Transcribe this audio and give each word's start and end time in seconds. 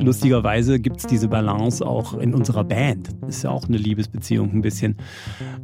Lustigerweise 0.00 0.78
gibt 0.78 0.98
es 0.98 1.06
diese 1.06 1.28
Balance 1.28 1.84
auch 1.84 2.14
in 2.14 2.32
unserer 2.32 2.64
Band. 2.64 3.10
Ist 3.26 3.42
ja 3.42 3.50
auch 3.50 3.68
eine 3.68 3.76
Liebesbeziehung 3.76 4.52
ein 4.52 4.62
bisschen. 4.62 4.96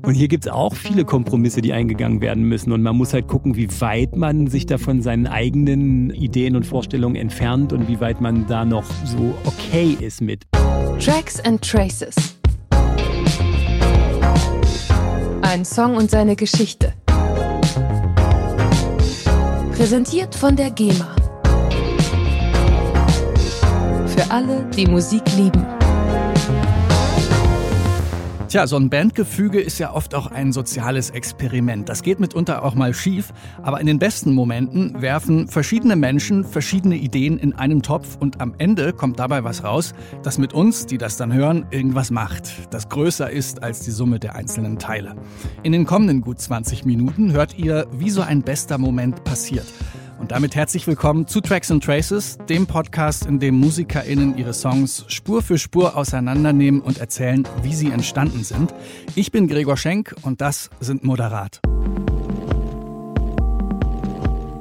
Und 0.02 0.14
hier 0.14 0.28
gibt 0.28 0.46
es 0.46 0.52
auch 0.52 0.74
viele 0.74 1.04
Kompromisse, 1.04 1.62
die 1.62 1.72
eingegangen 1.72 2.20
werden 2.20 2.44
müssen. 2.44 2.72
Und 2.72 2.82
man 2.82 2.96
muss 2.96 3.12
halt 3.12 3.28
gucken, 3.28 3.56
wie 3.56 3.68
weit 3.80 4.16
man 4.16 4.48
sich 4.48 4.66
da 4.66 4.78
von 4.78 5.02
seinen 5.02 5.26
eigenen 5.26 6.10
Ideen 6.10 6.56
und 6.56 6.66
Vorstellungen 6.66 7.16
entfernt 7.16 7.72
und 7.72 7.88
wie 7.88 8.00
weit 8.00 8.20
man 8.20 8.46
da 8.46 8.64
noch 8.64 8.84
so 9.04 9.34
okay 9.44 9.96
ist 10.00 10.20
mit. 10.20 10.44
Tracks 10.98 11.40
and 11.40 11.62
Traces. 11.62 12.14
Ein 15.42 15.64
Song 15.64 15.96
und 15.96 16.10
seine 16.10 16.34
Geschichte. 16.34 16.92
Präsentiert 19.76 20.34
von 20.34 20.56
der 20.56 20.70
GEMA. 20.70 21.13
Für 24.16 24.30
alle, 24.30 24.64
die 24.76 24.86
Musik 24.86 25.22
lieben. 25.36 25.66
Tja, 28.46 28.68
so 28.68 28.76
ein 28.76 28.88
Bandgefüge 28.88 29.60
ist 29.60 29.80
ja 29.80 29.92
oft 29.92 30.14
auch 30.14 30.28
ein 30.28 30.52
soziales 30.52 31.10
Experiment. 31.10 31.88
Das 31.88 32.02
geht 32.04 32.20
mitunter 32.20 32.64
auch 32.64 32.76
mal 32.76 32.94
schief, 32.94 33.32
aber 33.64 33.80
in 33.80 33.88
den 33.88 33.98
besten 33.98 34.32
Momenten 34.32 35.02
werfen 35.02 35.48
verschiedene 35.48 35.96
Menschen 35.96 36.44
verschiedene 36.44 36.94
Ideen 36.94 37.38
in 37.38 37.54
einen 37.54 37.82
Topf 37.82 38.16
und 38.20 38.40
am 38.40 38.54
Ende 38.58 38.92
kommt 38.92 39.18
dabei 39.18 39.42
was 39.42 39.64
raus, 39.64 39.94
das 40.22 40.38
mit 40.38 40.52
uns, 40.52 40.86
die 40.86 40.98
das 40.98 41.16
dann 41.16 41.32
hören, 41.32 41.66
irgendwas 41.72 42.12
macht, 42.12 42.72
das 42.72 42.88
größer 42.88 43.28
ist 43.28 43.64
als 43.64 43.80
die 43.80 43.90
Summe 43.90 44.20
der 44.20 44.36
einzelnen 44.36 44.78
Teile. 44.78 45.16
In 45.64 45.72
den 45.72 45.86
kommenden 45.86 46.20
gut 46.20 46.40
20 46.40 46.84
Minuten 46.84 47.32
hört 47.32 47.58
ihr, 47.58 47.88
wie 47.90 48.10
so 48.10 48.22
ein 48.22 48.42
bester 48.42 48.78
Moment 48.78 49.24
passiert. 49.24 49.66
Und 50.24 50.30
damit 50.30 50.56
herzlich 50.56 50.86
willkommen 50.86 51.26
zu 51.26 51.42
Tracks 51.42 51.70
and 51.70 51.84
Traces, 51.84 52.38
dem 52.48 52.66
Podcast, 52.66 53.26
in 53.26 53.40
dem 53.40 53.56
MusikerInnen 53.56 54.38
ihre 54.38 54.54
Songs 54.54 55.04
Spur 55.08 55.42
für 55.42 55.58
Spur 55.58 55.98
auseinandernehmen 55.98 56.80
und 56.80 56.96
erzählen, 56.96 57.46
wie 57.60 57.74
sie 57.74 57.90
entstanden 57.90 58.42
sind. 58.42 58.72
Ich 59.16 59.32
bin 59.32 59.48
Gregor 59.48 59.76
Schenk 59.76 60.14
und 60.22 60.40
das 60.40 60.70
sind 60.80 61.04
Moderat. 61.04 61.60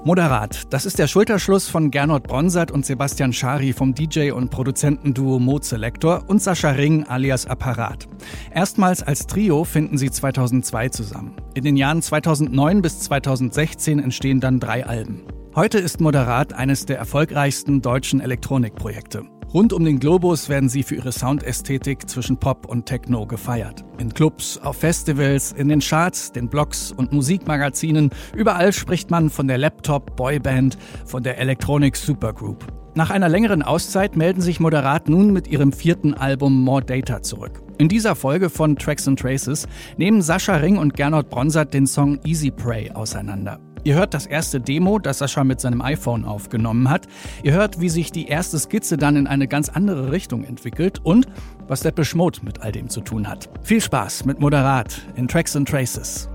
Moderat, 0.04 0.64
das 0.74 0.86
ist 0.86 1.00
der 1.00 1.08
Schulterschluss 1.08 1.70
von 1.70 1.92
Gernot 1.92 2.24
Bronsert 2.24 2.70
und 2.70 2.86
Sebastian 2.86 3.32
Schari 3.32 3.72
vom 3.72 3.96
DJ 3.96 4.32
und 4.32 4.50
Produzentenduo 4.50 5.40
Mode 5.40 5.66
Selector 5.66 6.26
und 6.28 6.42
Sascha 6.42 6.72
Ring 6.72 7.06
alias 7.08 7.46
Apparat. 7.46 8.10
Erstmals 8.54 9.02
als 9.02 9.28
Trio 9.28 9.64
finden 9.64 9.98
sie 9.98 10.12
2002 10.12 10.90
zusammen. 10.90 11.38
In 11.54 11.64
den 11.64 11.78
Jahren 11.78 12.02
2009 12.02 12.82
bis 12.82 13.00
2016 13.00 14.00
entstehen 14.00 14.42
dann 14.42 14.60
drei 14.60 14.86
Alben. 14.86 15.22
Heute 15.56 15.78
ist 15.78 16.02
Moderat 16.02 16.52
eines 16.54 16.88
der 16.88 16.98
erfolgreichsten 16.98 17.84
deutschen 17.84 18.22
Elektronikprojekte. 18.22 19.22
Rund 19.54 19.72
um 19.72 19.86
den 19.86 20.00
Globus 20.00 20.50
werden 20.50 20.68
sie 20.68 20.82
für 20.82 20.96
ihre 20.96 21.12
Soundästhetik 21.12 22.10
zwischen 22.10 22.40
Pop 22.40 22.66
und 22.66 22.88
Techno 22.88 23.28
gefeiert. 23.28 23.86
In 24.00 24.12
Clubs, 24.12 24.58
auf 24.58 24.78
Festivals, 24.78 25.52
in 25.52 25.68
den 25.68 25.80
Charts, 25.80 26.32
den 26.32 26.50
Blogs 26.50 26.92
und 26.92 27.12
Musikmagazinen, 27.12 28.10
überall 28.36 28.74
spricht 28.74 29.12
man 29.12 29.30
von 29.30 29.48
der 29.48 29.60
Laptop-Boyband, 29.60 30.80
von 31.06 31.22
der 31.22 31.38
Electronic 31.38 31.98
Supergroup. 31.98 32.66
Nach 32.96 33.12
einer 33.12 33.30
längeren 33.30 33.62
Auszeit 33.62 34.16
melden 34.16 34.42
sich 34.42 34.60
Moderat 34.60 35.08
nun 35.08 35.32
mit 35.32 35.48
ihrem 35.48 35.72
vierten 35.72 36.16
Album 36.16 36.64
More 36.64 36.84
Data 36.84 37.22
zurück. 37.22 37.62
In 37.78 37.90
dieser 37.90 38.16
Folge 38.16 38.50
von 38.50 38.76
Tracks 38.76 39.08
and 39.08 39.20
Traces 39.20 39.68
nehmen 39.98 40.24
Sascha 40.24 40.56
Ring 40.56 40.80
und 40.80 40.96
Gernot 40.96 41.30
Bronsert 41.30 41.76
den 41.76 41.86
Song 41.86 42.20
Easy 42.26 42.50
Prey 42.50 42.90
auseinander. 42.90 43.60
Ihr 43.86 43.96
hört 43.96 44.14
das 44.14 44.26
erste 44.26 44.62
Demo, 44.62 44.98
das 44.98 45.18
Sascha 45.18 45.44
mit 45.44 45.60
seinem 45.60 45.82
iPhone 45.82 46.24
aufgenommen 46.24 46.90
hat. 46.90 47.08
Ihr 47.44 47.54
hört, 47.54 47.82
wie 47.82 47.90
sich 47.90 48.12
die 48.12 48.28
erste 48.28 48.58
Skizze 48.58 48.96
dann 48.96 49.18
in 49.18 49.28
eine 49.28 49.48
ganz 49.48 49.68
andere 49.68 50.12
Richtung 50.12 50.46
entwickelt 50.46 51.00
und 51.04 51.28
was 51.68 51.82
der 51.82 51.94
Mode 52.16 52.40
mit 52.44 52.62
all 52.62 52.72
dem 52.72 52.90
zu 52.90 53.02
tun 53.02 53.28
hat. 53.28 53.50
Viel 53.62 53.82
Spaß 53.82 54.26
mit 54.26 54.40
Moderat 54.40 55.02
in 55.16 55.28
Tracks 55.28 55.56
and 55.56 55.68
Traces. 55.68 56.33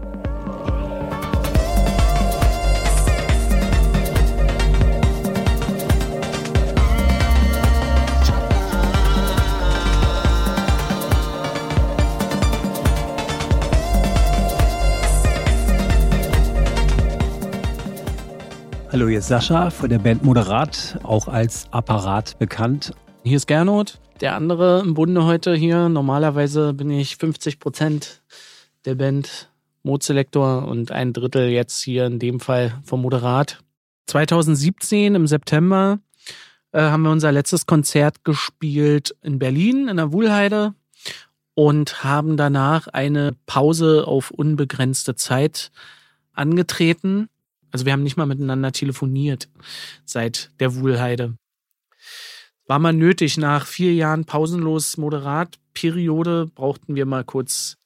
Hallo, 18.90 19.06
hier 19.06 19.18
ist 19.18 19.28
Sascha 19.28 19.68
von 19.68 19.90
der 19.90 19.98
Band 19.98 20.24
Moderat, 20.24 20.98
auch 21.02 21.28
als 21.28 21.70
Apparat 21.72 22.38
bekannt. 22.38 22.94
Hier 23.22 23.36
ist 23.36 23.46
Gernot, 23.46 24.00
der 24.22 24.34
andere 24.34 24.80
im 24.80 24.94
Bunde 24.94 25.26
heute 25.26 25.54
hier. 25.54 25.90
Normalerweise 25.90 26.72
bin 26.72 26.90
ich 26.90 27.16
50 27.16 27.60
Prozent 27.60 28.22
der 28.86 28.94
Band 28.94 29.50
Modeselektor 29.82 30.66
und 30.66 30.90
ein 30.90 31.12
Drittel 31.12 31.50
jetzt 31.50 31.82
hier 31.82 32.06
in 32.06 32.18
dem 32.18 32.40
Fall 32.40 32.80
vom 32.82 33.02
Moderat. 33.02 33.62
2017 34.06 35.14
im 35.14 35.26
September 35.26 35.98
äh, 36.72 36.80
haben 36.80 37.02
wir 37.02 37.10
unser 37.10 37.30
letztes 37.30 37.66
Konzert 37.66 38.24
gespielt 38.24 39.14
in 39.20 39.38
Berlin 39.38 39.88
in 39.88 39.98
der 39.98 40.14
Wuhlheide 40.14 40.72
und 41.52 42.04
haben 42.04 42.38
danach 42.38 42.86
eine 42.88 43.36
Pause 43.44 44.06
auf 44.06 44.30
unbegrenzte 44.30 45.14
Zeit 45.14 45.72
angetreten 46.32 47.28
also 47.70 47.84
wir 47.84 47.92
haben 47.92 48.02
nicht 48.02 48.16
mal 48.16 48.26
miteinander 48.26 48.72
telefoniert 48.72 49.48
seit 50.04 50.50
der 50.60 50.74
Wuhlheide. 50.74 51.36
War 52.66 52.78
mal 52.78 52.92
nötig, 52.92 53.38
nach 53.38 53.66
vier 53.66 53.94
Jahren 53.94 54.24
pausenlos 54.24 54.96
Moderatperiode 54.98 56.50
brauchten 56.54 56.94
wir 56.94 57.06
mal 57.06 57.24
kurz 57.24 57.78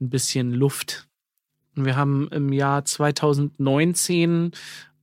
ein 0.00 0.10
bisschen 0.10 0.52
Luft. 0.52 1.08
Und 1.76 1.84
wir 1.84 1.96
haben 1.96 2.28
im 2.28 2.52
Jahr 2.52 2.84
2019 2.84 4.52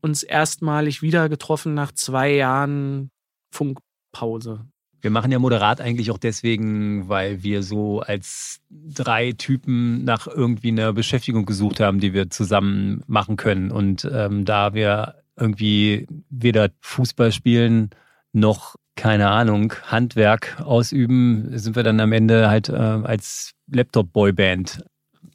uns 0.02 0.24
erstmalig 0.24 1.02
wieder 1.02 1.28
getroffen 1.30 1.74
nach 1.74 1.92
zwei 1.92 2.34
Jahren 2.34 3.12
Funkpause. 3.52 4.66
Wir 5.02 5.12
machen 5.12 5.32
ja 5.32 5.40
moderat 5.40 5.82
eigentlich 5.82 6.12
auch 6.12 6.18
deswegen, 6.18 7.10
weil 7.10 7.44
wir 7.44 7.64
so 7.64 8.02
als 8.02 8.62
drei 8.70 9.32
Typen 9.32 10.04
nach 10.04 10.28
irgendwie 10.28 10.70
einer 10.70 10.94
Beschäftigung 10.94 11.46
gesucht 11.46 11.80
haben, 11.80 12.00
die 12.00 12.14
wir 12.14 12.30
zusammen 12.30 13.04
machen 13.08 13.36
können. 13.36 13.72
Und 13.72 14.10
ähm, 14.12 14.46
da 14.46 14.74
wir 14.74 15.16
irgendwie 15.36 16.08
weder 16.30 16.70
Fußball 16.82 17.32
spielen 17.32 17.90
noch, 18.32 18.76
keine 18.96 19.30
Ahnung, 19.30 19.74
Handwerk 19.88 20.62
ausüben, 20.62 21.58
sind 21.58 21.76
wir 21.76 21.84
dann 21.84 22.00
am 22.00 22.12
Ende 22.12 22.50
halt 22.50 22.70
äh, 22.70 22.74
als 22.74 23.54
Laptop-Boyband 23.68 24.84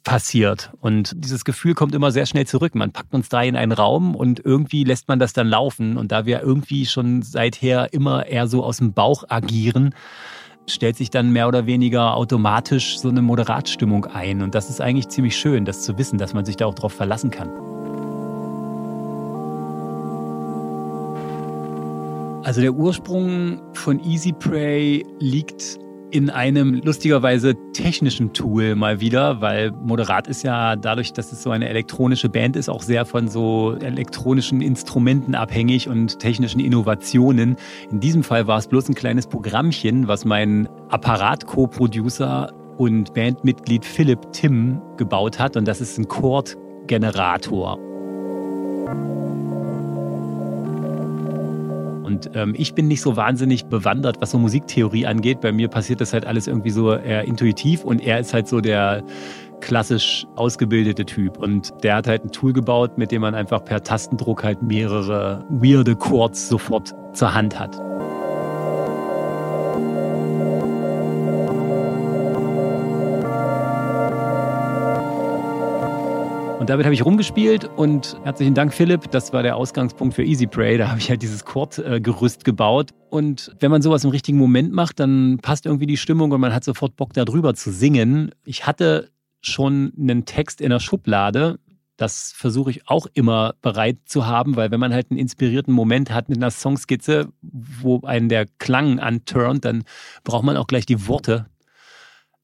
passiert. 0.07 0.71
Und 0.79 1.11
dieses 1.17 1.43
Gefühl 1.43 1.73
kommt 1.73 1.93
immer 1.93 2.11
sehr 2.11 2.25
schnell 2.25 2.47
zurück. 2.47 2.75
Man 2.75 2.93
packt 2.93 3.13
uns 3.13 3.27
da 3.27 3.41
in 3.41 3.57
einen 3.57 3.73
Raum 3.73 4.15
und 4.15 4.39
irgendwie 4.39 4.85
lässt 4.85 5.09
man 5.09 5.19
das 5.19 5.33
dann 5.33 5.47
laufen. 5.47 5.97
Und 5.97 6.13
da 6.13 6.25
wir 6.25 6.41
irgendwie 6.41 6.85
schon 6.85 7.23
seither 7.23 7.91
immer 7.91 8.25
eher 8.25 8.47
so 8.47 8.63
aus 8.63 8.77
dem 8.77 8.93
Bauch 8.93 9.25
agieren, 9.27 9.93
stellt 10.65 10.95
sich 10.95 11.09
dann 11.09 11.31
mehr 11.31 11.49
oder 11.49 11.65
weniger 11.65 12.15
automatisch 12.15 12.99
so 12.99 13.09
eine 13.09 13.21
Moderatstimmung 13.21 14.05
ein. 14.05 14.41
Und 14.43 14.55
das 14.55 14.69
ist 14.69 14.79
eigentlich 14.79 15.09
ziemlich 15.09 15.35
schön, 15.35 15.65
das 15.65 15.83
zu 15.83 15.97
wissen, 15.97 16.17
dass 16.17 16.33
man 16.33 16.45
sich 16.45 16.55
da 16.55 16.67
auch 16.67 16.75
drauf 16.75 16.93
verlassen 16.93 17.29
kann. 17.29 17.49
Also 22.45 22.61
der 22.61 22.71
Ursprung 22.71 23.59
von 23.73 24.01
Easy 24.05 24.31
Prey 24.31 25.05
liegt 25.19 25.79
in 26.11 26.29
einem 26.29 26.81
lustigerweise 26.83 27.55
technischen 27.73 28.33
Tool 28.33 28.75
mal 28.75 29.01
wieder, 29.01 29.41
weil 29.41 29.71
Moderat 29.71 30.27
ist 30.27 30.43
ja 30.43 30.75
dadurch, 30.75 31.13
dass 31.13 31.31
es 31.31 31.43
so 31.43 31.51
eine 31.51 31.67
elektronische 31.67 32.29
Band 32.29 32.55
ist, 32.55 32.69
auch 32.69 32.81
sehr 32.81 33.05
von 33.05 33.27
so 33.27 33.75
elektronischen 33.79 34.61
Instrumenten 34.61 35.35
abhängig 35.35 35.89
und 35.89 36.19
technischen 36.19 36.59
Innovationen. 36.59 37.57
In 37.91 37.99
diesem 37.99 38.23
Fall 38.23 38.47
war 38.47 38.57
es 38.57 38.67
bloß 38.67 38.89
ein 38.89 38.95
kleines 38.95 39.27
Programmchen, 39.27 40.07
was 40.07 40.23
mein 40.23 40.69
Apparat-Co-Producer 40.89 42.53
und 42.77 43.13
Bandmitglied 43.13 43.83
Philipp 43.83 44.31
Tim 44.31 44.81
gebaut 44.97 45.39
hat 45.39 45.57
und 45.57 45.67
das 45.67 45.81
ist 45.81 45.97
ein 45.97 46.07
Chord-Generator. 46.07 47.79
Und 52.07 52.31
ähm, 52.35 52.55
ich 52.57 52.73
bin 52.73 52.87
nicht 52.87 53.01
so 53.01 53.17
wahnsinnig 53.17 53.65
bewandert, 53.65 54.21
was 54.21 54.31
so 54.31 54.39
Musiktheorie 54.39 55.05
angeht. 55.05 55.41
Bei 55.41 55.51
mir 55.51 55.67
passiert 55.67 55.99
das 55.99 56.13
halt 56.13 56.25
alles 56.25 56.47
irgendwie 56.47 56.69
so 56.69 56.93
eher 56.93 57.25
intuitiv 57.25 57.83
und 57.83 57.99
er 57.99 58.19
ist 58.19 58.33
halt 58.33 58.47
so 58.47 58.61
der 58.61 59.03
klassisch 59.59 60.25
ausgebildete 60.37 61.05
Typ. 61.05 61.37
Und 61.37 61.73
der 61.83 61.97
hat 61.97 62.07
halt 62.07 62.23
ein 62.23 62.31
Tool 62.31 62.53
gebaut, 62.53 62.97
mit 62.97 63.11
dem 63.11 63.21
man 63.23 63.35
einfach 63.35 63.65
per 63.65 63.83
Tastendruck 63.83 64.45
halt 64.45 64.61
mehrere 64.61 65.43
weirde 65.49 65.97
Chords 65.97 66.47
sofort 66.47 66.95
zur 67.13 67.33
Hand 67.33 67.59
hat. 67.59 67.86
Und 76.67 76.71
damit 76.71 76.85
habe 76.85 76.93
ich 76.93 77.05
rumgespielt 77.05 77.63
und 77.77 78.17
herzlichen 78.25 78.53
Dank, 78.53 78.73
Philipp. 78.73 79.09
Das 79.11 79.31
war 79.31 79.41
der 79.41 79.55
Ausgangspunkt 79.55 80.13
für 80.13 80.25
Easy 80.25 80.47
Pray. 80.47 80.77
Da 80.77 80.89
habe 80.89 80.99
ich 80.99 81.09
halt 81.09 81.21
dieses 81.21 81.45
Chordgerüst 81.45 82.43
gebaut. 82.43 82.89
Und 83.09 83.55
wenn 83.61 83.71
man 83.71 83.81
sowas 83.81 84.03
im 84.03 84.09
richtigen 84.09 84.37
Moment 84.37 84.73
macht, 84.73 84.99
dann 84.99 85.39
passt 85.41 85.65
irgendwie 85.65 85.85
die 85.85 85.95
Stimmung 85.95 86.33
und 86.33 86.41
man 86.41 86.53
hat 86.53 86.65
sofort 86.65 86.97
Bock, 86.97 87.13
darüber 87.13 87.53
zu 87.53 87.71
singen. 87.71 88.31
Ich 88.43 88.67
hatte 88.67 89.11
schon 89.39 89.93
einen 89.97 90.25
Text 90.25 90.59
in 90.59 90.71
der 90.71 90.81
Schublade. 90.81 91.57
Das 91.95 92.33
versuche 92.35 92.71
ich 92.71 92.89
auch 92.89 93.07
immer 93.13 93.53
bereit 93.61 93.99
zu 94.03 94.27
haben, 94.27 94.57
weil 94.57 94.69
wenn 94.69 94.81
man 94.81 94.93
halt 94.93 95.09
einen 95.09 95.21
inspirierten 95.21 95.73
Moment 95.73 96.11
hat 96.11 96.27
mit 96.27 96.37
einer 96.37 96.51
Songskizze, 96.51 97.29
wo 97.41 98.01
einen 98.01 98.27
der 98.27 98.45
Klang 98.59 98.99
anturnt, 98.99 99.63
dann 99.63 99.85
braucht 100.25 100.43
man 100.43 100.57
auch 100.57 100.67
gleich 100.67 100.85
die 100.85 101.07
Worte 101.07 101.45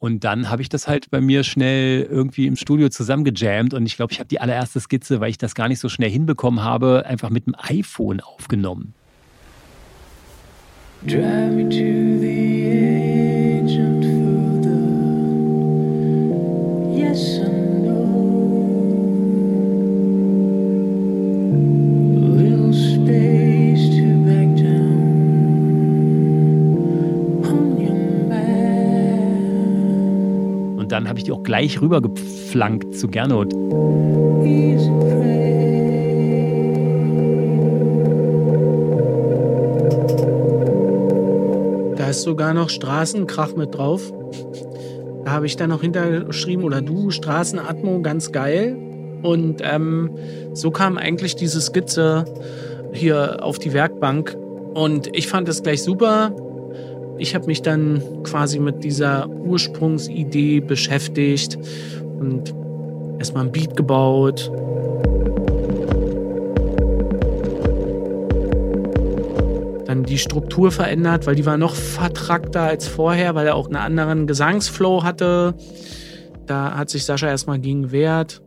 und 0.04 0.26
dann 0.26 0.50
habe 0.50 0.62
ich 0.62 0.68
das 0.68 0.90
halt 0.90 1.10
bei 1.12 1.22
mir 1.22 1.46
schnell 1.46 2.02
irgendwie 2.02 2.46
im 2.46 2.58
Studio 2.58 2.90
zusammengejammt 2.90 3.74
und 3.74 3.86
ich 3.86 3.96
glaube, 3.96 4.12
ich 4.12 4.20
habe 4.20 4.28
die 4.28 4.42
allererste 4.42 4.82
Skizze, 4.82 5.22
weil 5.22 5.30
ich 5.30 5.38
das 5.38 5.56
gar 5.56 5.70
nicht 5.70 5.80
so 5.80 5.88
schnell 5.88 6.10
hinbekommen 6.10 6.62
habe, 6.62 7.06
einfach 7.06 7.30
mit 7.30 7.46
dem 7.46 7.56
iPhone 7.58 8.20
aufgenommen. 8.20 8.94
Drive 11.08 11.54
me 11.54 11.70
to 11.70 12.20
the 12.20 12.83
dann 31.04 31.10
habe 31.10 31.20
ich 31.20 31.26
die 31.26 31.32
auch 31.32 31.44
gleich 31.44 31.82
rübergepflankt 31.82 32.96
zu 32.96 33.08
Gernot. 33.08 33.54
Easy 34.44 34.92
ist 42.14 42.22
sogar 42.22 42.54
noch 42.54 42.70
Straßenkrach 42.70 43.56
mit 43.56 43.76
drauf. 43.76 44.14
Da 45.26 45.32
habe 45.32 45.48
ich 45.48 45.56
dann 45.56 45.72
noch 45.72 45.82
hintergeschrieben, 45.82 46.64
oder 46.64 46.80
du, 46.80 47.10
Straßenatmo, 47.10 48.04
ganz 48.04 48.32
geil. 48.32 48.78
Und 49.24 49.62
ähm, 49.64 50.12
so 50.54 50.70
kam 50.70 51.00
eigentlich 51.00 51.36
diese 51.36 51.60
Skizze 51.60 52.26
hier 52.92 53.44
auf 53.44 53.58
die 53.58 53.74
Werkbank. 53.74 54.38
Und 54.76 55.10
ich 55.16 55.28
fand 55.28 55.50
es 55.50 55.64
gleich 55.64 55.82
super. 55.82 56.36
Ich 57.24 57.34
habe 57.36 57.46
mich 57.46 57.62
dann 57.62 58.04
quasi 58.24 58.60
mit 58.60 58.84
dieser 58.84 59.30
Ursprungsidee 59.30 60.60
beschäftigt 60.60 61.58
und 62.20 62.54
erstmal 63.18 63.46
ein 63.46 63.52
Beat 63.54 63.78
gebaut, 63.78 64.52
dann 69.86 70.04
die 70.04 70.18
Struktur 70.18 70.70
verändert, 70.70 71.26
weil 71.26 71.36
die 71.36 71.46
war 71.46 71.56
noch 71.56 71.76
vertrackter 71.76 72.64
als 72.64 72.90
vorher, 72.90 73.36
weil 73.36 73.48
er 73.48 73.56
auch 73.56 73.68
einen 73.68 73.78
anderen 73.78 74.28
Gesangsflow 74.28 75.04
hatte. 75.04 75.54
Da 76.46 76.76
hat 76.76 76.90
sich 76.90 77.06
Sascha 77.06 77.30
erstmal 77.30 77.60
gegen 77.60 77.94
wehrt. 77.94 78.42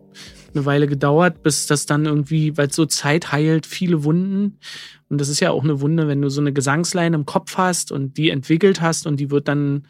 Eine 0.55 0.65
Weile 0.65 0.87
gedauert, 0.87 1.43
bis 1.43 1.67
das 1.67 1.87
dann 1.87 2.07
irgendwie, 2.07 2.57
weil 2.57 2.73
so 2.73 2.87
Zeit 2.87 3.33
heilt, 3.33 3.67
viele 3.67 4.05
Wunden. 4.05 4.59
Und 5.09 5.21
das 5.21 5.29
ist 5.29 5.41
ja 5.41 5.51
auch 5.51 5.65
eine 5.65 5.81
Wunde, 5.81 6.09
wenn 6.09 6.23
du 6.23 6.29
so 6.29 6.41
eine 6.41 6.53
Gesangsleine 6.53 7.17
im 7.17 7.27
Kopf 7.27 7.57
hast 7.57 7.93
und 7.93 8.17
die 8.17 8.31
entwickelt 8.31 8.81
hast 8.81 9.07
und 9.07 9.19
die 9.21 9.31
wird 9.31 9.49
dann 9.49 9.87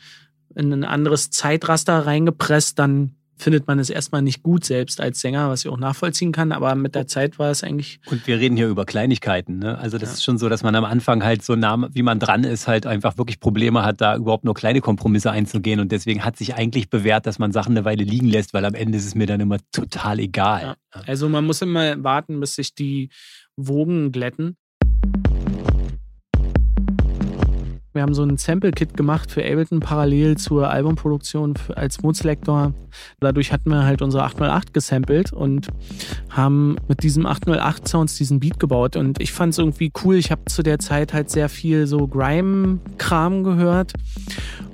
in 0.54 0.72
ein 0.72 0.84
anderes 0.84 1.30
Zeitraster 1.30 2.06
reingepresst, 2.06 2.78
dann 2.78 3.12
findet 3.36 3.66
man 3.66 3.78
es 3.78 3.90
erstmal 3.90 4.22
nicht 4.22 4.42
gut 4.42 4.64
selbst 4.64 5.00
als 5.00 5.20
Sänger, 5.20 5.50
was 5.50 5.64
ich 5.64 5.70
auch 5.70 5.76
nachvollziehen 5.76 6.32
kann, 6.32 6.52
aber 6.52 6.74
mit 6.74 6.94
der 6.94 7.06
Zeit 7.06 7.38
war 7.38 7.50
es 7.50 7.62
eigentlich. 7.62 8.00
Und 8.06 8.26
wir 8.26 8.38
reden 8.38 8.56
hier 8.56 8.68
über 8.68 8.84
Kleinigkeiten, 8.84 9.58
ne? 9.58 9.78
Also 9.78 9.98
das 9.98 10.10
ja. 10.10 10.14
ist 10.14 10.24
schon 10.24 10.38
so, 10.38 10.48
dass 10.48 10.62
man 10.62 10.74
am 10.74 10.84
Anfang 10.84 11.22
halt 11.22 11.44
so 11.44 11.54
nah, 11.54 11.88
wie 11.92 12.02
man 12.02 12.18
dran 12.18 12.44
ist, 12.44 12.66
halt 12.66 12.86
einfach 12.86 13.18
wirklich 13.18 13.40
Probleme 13.40 13.84
hat, 13.84 14.00
da 14.00 14.16
überhaupt 14.16 14.44
nur 14.44 14.54
kleine 14.54 14.80
Kompromisse 14.80 15.30
einzugehen. 15.30 15.80
Und 15.80 15.92
deswegen 15.92 16.24
hat 16.24 16.36
sich 16.36 16.54
eigentlich 16.54 16.88
bewährt, 16.88 17.26
dass 17.26 17.38
man 17.38 17.52
Sachen 17.52 17.76
eine 17.76 17.84
Weile 17.84 18.04
liegen 18.04 18.28
lässt, 18.28 18.54
weil 18.54 18.64
am 18.64 18.74
Ende 18.74 18.98
ist 18.98 19.06
es 19.06 19.14
mir 19.14 19.26
dann 19.26 19.40
immer 19.40 19.58
total 19.72 20.18
egal. 20.18 20.62
Ja. 20.94 21.02
Also 21.06 21.28
man 21.28 21.44
muss 21.44 21.60
immer 21.62 22.02
warten, 22.02 22.40
bis 22.40 22.54
sich 22.54 22.74
die 22.74 23.10
Wogen 23.56 24.12
glätten. 24.12 24.56
Wir 27.96 28.02
haben 28.02 28.14
so 28.14 28.22
ein 28.22 28.37
Sample-Kit 28.37 28.94
gemacht 28.96 29.31
für 29.31 29.43
Ableton 29.43 29.81
parallel 29.81 30.37
zur 30.37 30.69
Albumproduktion 30.69 31.54
als 31.75 32.02
Mood-Selector. 32.02 32.75
Dadurch 33.20 33.52
hatten 33.52 33.70
wir 33.70 33.84
halt 33.84 34.02
unsere 34.02 34.25
808 34.25 34.75
gesampelt 34.75 35.32
und 35.32 35.69
haben 36.28 36.76
mit 36.88 37.02
diesem 37.02 37.25
808 37.25 37.88
Sounds 37.88 38.16
diesen 38.16 38.38
Beat 38.38 38.60
gebaut. 38.60 38.96
Und 38.96 39.20
ich 39.20 39.32
fand 39.32 39.54
es 39.54 39.58
irgendwie 39.58 39.90
cool. 40.04 40.16
Ich 40.16 40.31
habe 40.31 40.44
zu 40.44 40.62
der 40.62 40.78
Zeit 40.78 41.14
halt 41.14 41.31
sehr 41.31 41.48
viel 41.48 41.87
so 41.87 42.06
Grime-Kram 42.06 43.43
gehört. 43.44 43.94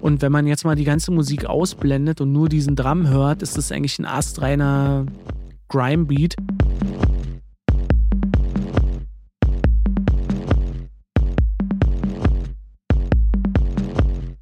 Und 0.00 0.20
wenn 0.20 0.32
man 0.32 0.48
jetzt 0.48 0.64
mal 0.64 0.74
die 0.74 0.84
ganze 0.84 1.12
Musik 1.12 1.46
ausblendet 1.46 2.20
und 2.20 2.32
nur 2.32 2.48
diesen 2.48 2.74
Drum 2.74 3.08
hört, 3.08 3.42
ist 3.42 3.56
das 3.56 3.70
eigentlich 3.70 4.00
ein 4.00 4.06
astreiner 4.06 5.06
Grime-Beat. 5.68 6.34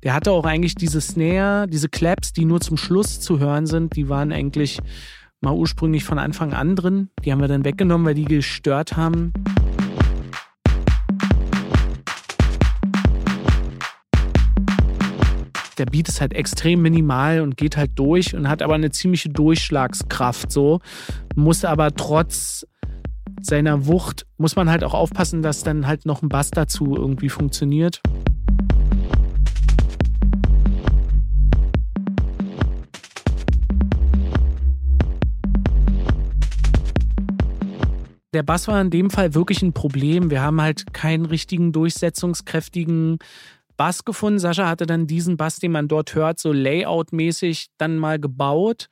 Der 0.03 0.15
hatte 0.15 0.33
auch 0.33 0.47
eigentlich 0.47 0.77
diese 0.77 0.99
Snare, 1.03 1.67
diese 1.69 1.91
Claps, 1.91 2.33
die 2.33 2.47
nur 2.47 2.63
zum 2.63 2.79
Schluss 2.79 3.21
zu 3.21 3.39
hören 3.39 3.67
sind, 3.67 3.97
die 3.97 4.09
waren 4.09 4.33
eigentlich 4.33 4.79
mal 5.43 5.53
ursprünglich 5.53 6.05
von 6.05 6.19
Anfang 6.19 6.55
an 6.55 6.75
drin. 6.75 7.11
Die 7.23 7.31
haben 7.31 7.41
wir 7.41 7.49
dann 7.49 7.67
weggenommen, 7.67 8.07
weil 8.07 8.15
die 8.15 8.25
gestört 8.25 8.97
haben. 8.97 9.35
Der 15.77 15.85
Beat 15.85 16.09
ist 16.09 16.23
halt 16.23 16.33
extrem 16.33 16.81
minimal 16.81 17.43
und 17.43 17.59
geht 17.59 17.77
halt 17.77 17.91
durch 17.97 18.35
und 18.35 18.49
hat 18.49 18.63
aber 18.63 18.77
eine 18.77 18.91
ziemliche 18.91 19.29
Durchschlagskraft 19.29 20.51
so. 20.51 20.81
Muss 21.35 21.67
aber 21.67 21.95
trotz 21.95 22.67
seiner 23.43 23.87
Wucht, 23.87 24.27
muss 24.39 24.57
man 24.57 24.71
halt 24.71 24.83
auch 24.83 24.95
aufpassen, 24.95 25.43
dass 25.43 25.63
dann 25.63 25.87
halt 25.87 26.07
noch 26.07 26.23
ein 26.23 26.31
Bass 26.31 26.51
dazu 26.51 26.97
irgendwie 26.97 27.29
funktioniert. 27.29 28.01
Der 38.33 38.43
Bass 38.45 38.69
war 38.69 38.81
in 38.81 38.91
dem 38.91 39.11
Fall 39.11 39.35
wirklich 39.35 39.63
ein 39.63 39.73
Problem. 39.73 40.31
Wir 40.31 40.43
haben 40.43 40.61
halt 40.61 40.93
keinen 40.93 41.27
richtigen 41.27 41.73
durchsetzungskräftigen 41.73 43.19
Bass 43.77 44.05
gefunden. 44.05 44.39
Sascha 44.39 44.69
hatte 44.69 44.87
dann 44.87 45.07
diesen 45.07 45.37
Bass, 45.37 45.59
den 45.59 45.73
man 45.73 45.89
dort 45.89 46.15
hört, 46.15 46.39
so 46.39 46.53
layoutmäßig 46.53 47.69
dann 47.79 47.97
mal 47.97 48.21
gebaut. 48.21 48.89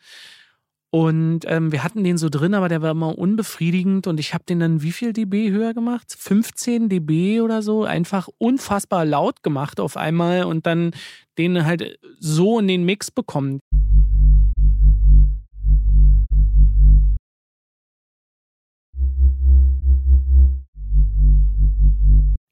Und 0.91 1.41
ähm, 1.45 1.71
wir 1.71 1.85
hatten 1.85 2.03
den 2.03 2.17
so 2.17 2.31
drin, 2.31 2.55
aber 2.55 2.69
der 2.69 2.81
war 2.81 2.93
immer 2.93 3.19
unbefriedigend 3.19 4.07
und 4.07 4.19
ich 4.19 4.33
habe 4.33 4.45
den 4.49 4.59
dann 4.59 4.81
wie 4.83 4.93
viel 4.93 5.13
dB 5.13 5.51
höher 5.51 5.75
gemacht? 5.75 6.15
15 6.19 6.89
dB 6.89 7.43
oder 7.43 7.61
so. 7.61 7.85
Einfach 7.85 8.29
unfassbar 8.39 9.05
laut 9.05 9.43
gemacht 9.43 9.81
auf 9.81 9.99
einmal 9.99 10.45
und 10.45 10.65
dann 10.67 10.93
den 11.37 11.67
halt 11.67 11.99
so 12.19 12.59
in 12.59 12.69
den 12.69 12.85
Mix 12.85 13.11
bekommen. 13.11 13.61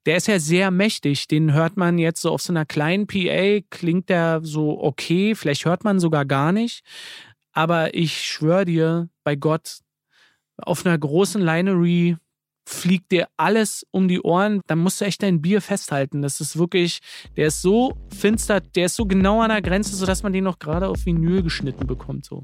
Der 0.06 0.16
ist 0.16 0.28
ja 0.28 0.38
sehr 0.38 0.70
mächtig. 0.70 1.26
Den 1.26 1.52
hört 1.52 1.76
man 1.76 1.98
jetzt 1.98 2.22
so 2.22 2.30
auf 2.30 2.40
so 2.40 2.52
einer 2.52 2.64
kleinen 2.64 3.06
PA, 3.06 3.60
klingt 3.70 4.08
der 4.08 4.40
so 4.42 4.80
okay, 4.80 5.34
vielleicht 5.34 5.64
hört 5.64 5.84
man 5.84 5.98
sogar 5.98 6.24
gar 6.24 6.52
nicht. 6.52 6.82
Aber 7.52 7.94
ich 7.94 8.22
schwöre 8.22 8.64
dir, 8.64 9.08
bei 9.24 9.34
Gott, 9.34 9.80
auf 10.56 10.86
einer 10.86 10.96
großen 10.96 11.42
Linery 11.42 12.16
fliegt 12.68 13.12
dir 13.12 13.28
alles 13.36 13.86
um 13.90 14.08
die 14.08 14.20
Ohren, 14.20 14.60
dann 14.66 14.78
musst 14.78 15.00
du 15.00 15.04
echt 15.04 15.22
dein 15.22 15.40
Bier 15.40 15.60
festhalten. 15.60 16.22
Das 16.22 16.40
ist 16.40 16.58
wirklich, 16.58 17.00
der 17.36 17.48
ist 17.48 17.62
so 17.62 17.96
finster, 18.16 18.60
der 18.60 18.86
ist 18.86 18.96
so 18.96 19.06
genau 19.06 19.40
an 19.40 19.50
der 19.50 19.62
Grenze, 19.62 19.94
sodass 19.94 20.22
man 20.22 20.32
den 20.32 20.44
noch 20.44 20.58
gerade 20.58 20.88
auf 20.88 21.04
Vinyl 21.06 21.42
geschnitten 21.42 21.86
bekommt. 21.86 22.26
So. 22.26 22.42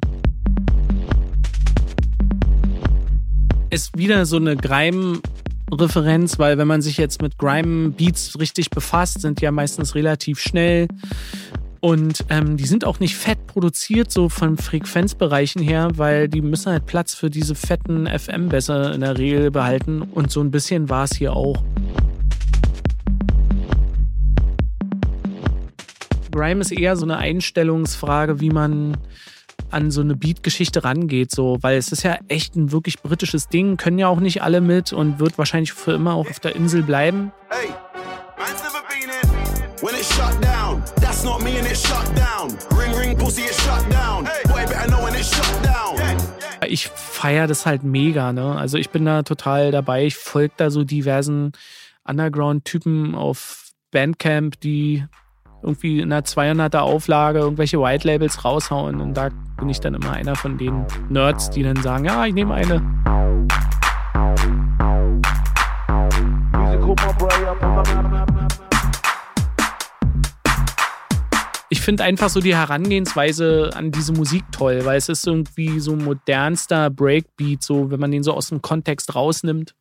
Ist 3.70 3.96
wieder 3.96 4.26
so 4.26 4.36
eine 4.36 4.56
Greim 4.56 5.20
Referenz, 5.80 6.38
weil 6.38 6.58
wenn 6.58 6.68
man 6.68 6.82
sich 6.82 6.96
jetzt 6.96 7.22
mit 7.22 7.38
Grime-Beats 7.38 8.38
richtig 8.38 8.70
befasst, 8.70 9.20
sind 9.20 9.40
die 9.40 9.44
ja 9.44 9.52
meistens 9.52 9.94
relativ 9.94 10.38
schnell. 10.38 10.88
Und 11.80 12.24
ähm, 12.28 12.56
die 12.56 12.66
sind 12.66 12.84
auch 12.84 13.00
nicht 13.00 13.16
fett 13.16 13.46
produziert, 13.48 14.12
so 14.12 14.28
von 14.28 14.56
Frequenzbereichen 14.56 15.60
her, 15.60 15.90
weil 15.96 16.28
die 16.28 16.40
müssen 16.40 16.70
halt 16.70 16.86
Platz 16.86 17.14
für 17.14 17.28
diese 17.28 17.56
fetten 17.56 18.06
FM 18.06 18.48
besser 18.48 18.94
in 18.94 19.00
der 19.00 19.18
Regel 19.18 19.50
behalten. 19.50 20.02
Und 20.02 20.30
so 20.30 20.40
ein 20.40 20.52
bisschen 20.52 20.88
war 20.88 21.04
es 21.04 21.16
hier 21.16 21.34
auch. 21.34 21.64
Grime 26.30 26.60
ist 26.60 26.72
eher 26.72 26.96
so 26.96 27.04
eine 27.04 27.18
Einstellungsfrage, 27.18 28.40
wie 28.40 28.50
man 28.50 28.96
an 29.72 29.90
so 29.90 30.00
eine 30.00 30.16
Beat-Geschichte 30.16 30.84
rangeht, 30.84 31.30
so, 31.30 31.58
weil 31.60 31.76
es 31.76 31.92
ist 31.92 32.02
ja 32.02 32.18
echt 32.28 32.56
ein 32.56 32.72
wirklich 32.72 33.00
britisches 33.00 33.48
Ding, 33.48 33.76
können 33.76 33.98
ja 33.98 34.08
auch 34.08 34.20
nicht 34.20 34.42
alle 34.42 34.60
mit 34.60 34.92
und 34.92 35.18
wird 35.18 35.38
wahrscheinlich 35.38 35.72
für 35.72 35.92
immer 35.92 36.14
auch 36.14 36.28
auf 36.28 36.40
der 36.40 36.56
Insel 36.56 36.82
bleiben. 36.82 37.32
Hey, 37.48 37.68
man's 38.38 38.62
never 38.62 38.82
been 38.88 39.10
in. 39.10 39.82
When 39.82 39.94
it's 39.94 40.14
shut 40.14 40.42
down, 40.42 40.82
that's 41.00 41.24
not 41.24 41.42
me 41.42 41.58
and 41.58 41.66
it's 41.66 41.86
shut 41.86 42.06
down. 42.16 42.56
Ring, 42.78 42.94
ring, 42.96 43.18
pussy, 43.18 43.42
it's 43.42 43.60
shut 43.62 43.90
down. 43.90 44.24
Boy, 44.44 44.64
better 44.66 44.88
know 44.88 45.04
when 45.04 45.14
it's 45.14 45.34
shut 45.34 45.64
down. 45.64 45.98
Ich 46.68 46.88
feiere 46.88 47.48
das 47.48 47.66
halt 47.66 47.82
mega, 47.82 48.32
ne? 48.32 48.56
Also 48.56 48.78
ich 48.78 48.90
bin 48.90 49.04
da 49.04 49.24
total 49.24 49.72
dabei. 49.72 50.06
Ich 50.06 50.14
folge 50.16 50.54
da 50.56 50.70
so 50.70 50.84
diversen 50.84 51.52
Underground-Typen 52.04 53.14
auf 53.14 53.72
Bandcamp, 53.90 54.60
die 54.60 55.04
irgendwie 55.62 56.00
in 56.00 56.12
einer 56.12 56.22
200er 56.22 56.78
Auflage 56.78 57.38
irgendwelche 57.38 57.80
White 57.80 58.06
Labels 58.06 58.44
raushauen. 58.44 59.00
Und 59.00 59.14
da 59.14 59.28
bin 59.58 59.68
ich 59.68 59.80
dann 59.80 59.94
immer 59.94 60.12
einer 60.12 60.34
von 60.34 60.58
den 60.58 60.84
Nerds, 61.08 61.50
die 61.50 61.62
dann 61.62 61.76
sagen, 61.76 62.04
ja, 62.04 62.26
ich 62.26 62.34
nehme 62.34 62.54
eine. 62.54 62.82
Ich 71.68 71.80
finde 71.80 72.04
einfach 72.04 72.28
so 72.28 72.40
die 72.40 72.54
Herangehensweise 72.54 73.70
an 73.74 73.92
diese 73.92 74.12
Musik 74.12 74.44
toll, 74.52 74.84
weil 74.84 74.98
es 74.98 75.08
ist 75.08 75.26
irgendwie 75.26 75.80
so 75.80 75.96
modernster 75.96 76.90
Breakbeat, 76.90 77.62
so 77.62 77.90
wenn 77.90 77.98
man 77.98 78.10
den 78.10 78.22
so 78.22 78.34
aus 78.34 78.48
dem 78.48 78.60
Kontext 78.60 79.14
rausnimmt. 79.14 79.74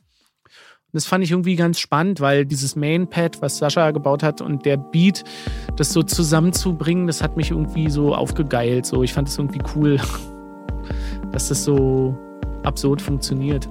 Das 0.93 1.05
fand 1.05 1.23
ich 1.23 1.31
irgendwie 1.31 1.55
ganz 1.55 1.79
spannend, 1.79 2.19
weil 2.19 2.45
dieses 2.45 2.75
Mainpad, 2.75 3.41
was 3.41 3.57
Sascha 3.57 3.91
gebaut 3.91 4.23
hat 4.23 4.41
und 4.41 4.65
der 4.65 4.77
Beat, 4.77 5.23
das 5.77 5.93
so 5.93 6.03
zusammenzubringen, 6.03 7.07
das 7.07 7.21
hat 7.21 7.37
mich 7.37 7.51
irgendwie 7.51 7.89
so 7.89 8.13
aufgegeilt. 8.13 8.85
So, 8.85 9.01
ich 9.01 9.13
fand 9.13 9.29
es 9.29 9.37
irgendwie 9.37 9.61
cool, 9.75 9.99
dass 11.31 11.47
das 11.47 11.63
so 11.63 12.17
absurd 12.63 13.01
funktioniert. 13.01 13.67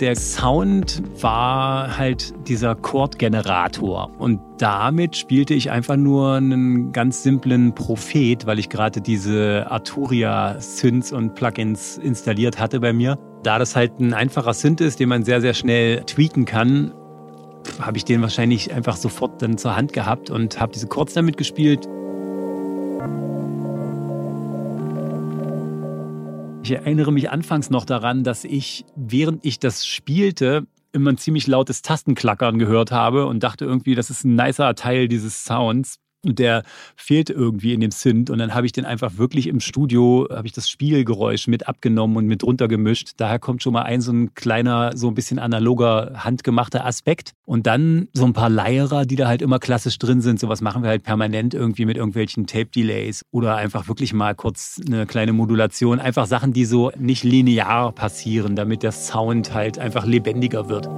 Der 0.00 0.14
Sound 0.14 1.02
war 1.22 1.96
halt 1.96 2.34
dieser 2.46 2.74
Chordgenerator 2.74 4.10
und 4.18 4.40
damit 4.58 5.16
spielte 5.16 5.54
ich 5.54 5.70
einfach 5.70 5.96
nur 5.96 6.34
einen 6.34 6.92
ganz 6.92 7.22
simplen 7.22 7.74
Prophet, 7.74 8.44
weil 8.44 8.58
ich 8.58 8.68
gerade 8.68 9.00
diese 9.00 9.66
Arturia 9.70 10.60
Synths 10.60 11.12
und 11.12 11.34
Plugins 11.34 11.96
installiert 11.96 12.58
hatte 12.60 12.80
bei 12.80 12.92
mir. 12.92 13.18
Da 13.42 13.58
das 13.58 13.74
halt 13.74 13.98
ein 13.98 14.12
einfacher 14.12 14.52
Synth 14.52 14.82
ist, 14.82 15.00
den 15.00 15.08
man 15.08 15.24
sehr 15.24 15.40
sehr 15.40 15.54
schnell 15.54 16.02
tweaken 16.02 16.44
kann, 16.44 16.92
habe 17.80 17.96
ich 17.96 18.04
den 18.04 18.20
wahrscheinlich 18.20 18.74
einfach 18.74 18.96
sofort 18.96 19.40
dann 19.40 19.56
zur 19.56 19.76
Hand 19.76 19.94
gehabt 19.94 20.28
und 20.28 20.60
habe 20.60 20.72
diese 20.72 20.88
Chords 20.88 21.14
damit 21.14 21.38
gespielt. 21.38 21.88
Ich 26.66 26.72
erinnere 26.72 27.12
mich 27.12 27.30
anfangs 27.30 27.70
noch 27.70 27.84
daran, 27.84 28.24
dass 28.24 28.42
ich, 28.42 28.84
während 28.96 29.46
ich 29.46 29.60
das 29.60 29.86
spielte, 29.86 30.66
immer 30.90 31.12
ein 31.12 31.16
ziemlich 31.16 31.46
lautes 31.46 31.80
Tastenklackern 31.80 32.58
gehört 32.58 32.90
habe 32.90 33.26
und 33.26 33.44
dachte 33.44 33.64
irgendwie, 33.64 33.94
das 33.94 34.10
ist 34.10 34.24
ein 34.24 34.34
nicer 34.34 34.74
Teil 34.74 35.06
dieses 35.06 35.44
Sounds. 35.44 36.00
Und 36.28 36.38
der 36.38 36.62
fehlte 36.96 37.32
irgendwie 37.32 37.72
in 37.72 37.80
dem 37.80 37.90
Synth. 37.90 38.30
Und 38.30 38.38
dann 38.38 38.54
habe 38.54 38.66
ich 38.66 38.72
den 38.72 38.84
einfach 38.84 39.18
wirklich 39.18 39.46
im 39.46 39.60
Studio, 39.60 40.26
habe 40.30 40.46
ich 40.46 40.52
das 40.52 40.68
Spielgeräusch 40.68 41.46
mit 41.48 41.68
abgenommen 41.68 42.16
und 42.16 42.26
mit 42.26 42.42
runtergemischt. 42.42 43.12
Daher 43.16 43.38
kommt 43.38 43.62
schon 43.62 43.72
mal 43.72 43.82
ein 43.82 44.00
so 44.00 44.12
ein 44.12 44.34
kleiner, 44.34 44.96
so 44.96 45.08
ein 45.08 45.14
bisschen 45.14 45.38
analoger, 45.38 46.12
handgemachter 46.24 46.84
Aspekt. 46.84 47.32
Und 47.44 47.66
dann 47.66 48.08
so 48.12 48.24
ein 48.24 48.32
paar 48.32 48.50
Leierer, 48.50 49.06
die 49.06 49.16
da 49.16 49.28
halt 49.28 49.42
immer 49.42 49.58
klassisch 49.58 49.98
drin 49.98 50.20
sind. 50.20 50.40
Sowas 50.40 50.60
machen 50.60 50.82
wir 50.82 50.90
halt 50.90 51.02
permanent 51.02 51.54
irgendwie 51.54 51.84
mit 51.84 51.96
irgendwelchen 51.96 52.46
Tape-Delays 52.46 53.24
oder 53.30 53.56
einfach 53.56 53.88
wirklich 53.88 54.12
mal 54.12 54.34
kurz 54.34 54.80
eine 54.86 55.06
kleine 55.06 55.32
Modulation. 55.32 56.00
Einfach 56.00 56.26
Sachen, 56.26 56.52
die 56.52 56.64
so 56.64 56.90
nicht 56.98 57.24
linear 57.24 57.92
passieren, 57.92 58.56
damit 58.56 58.82
der 58.82 58.92
Sound 58.92 59.54
halt 59.54 59.78
einfach 59.78 60.06
lebendiger 60.06 60.68
wird. 60.68 60.88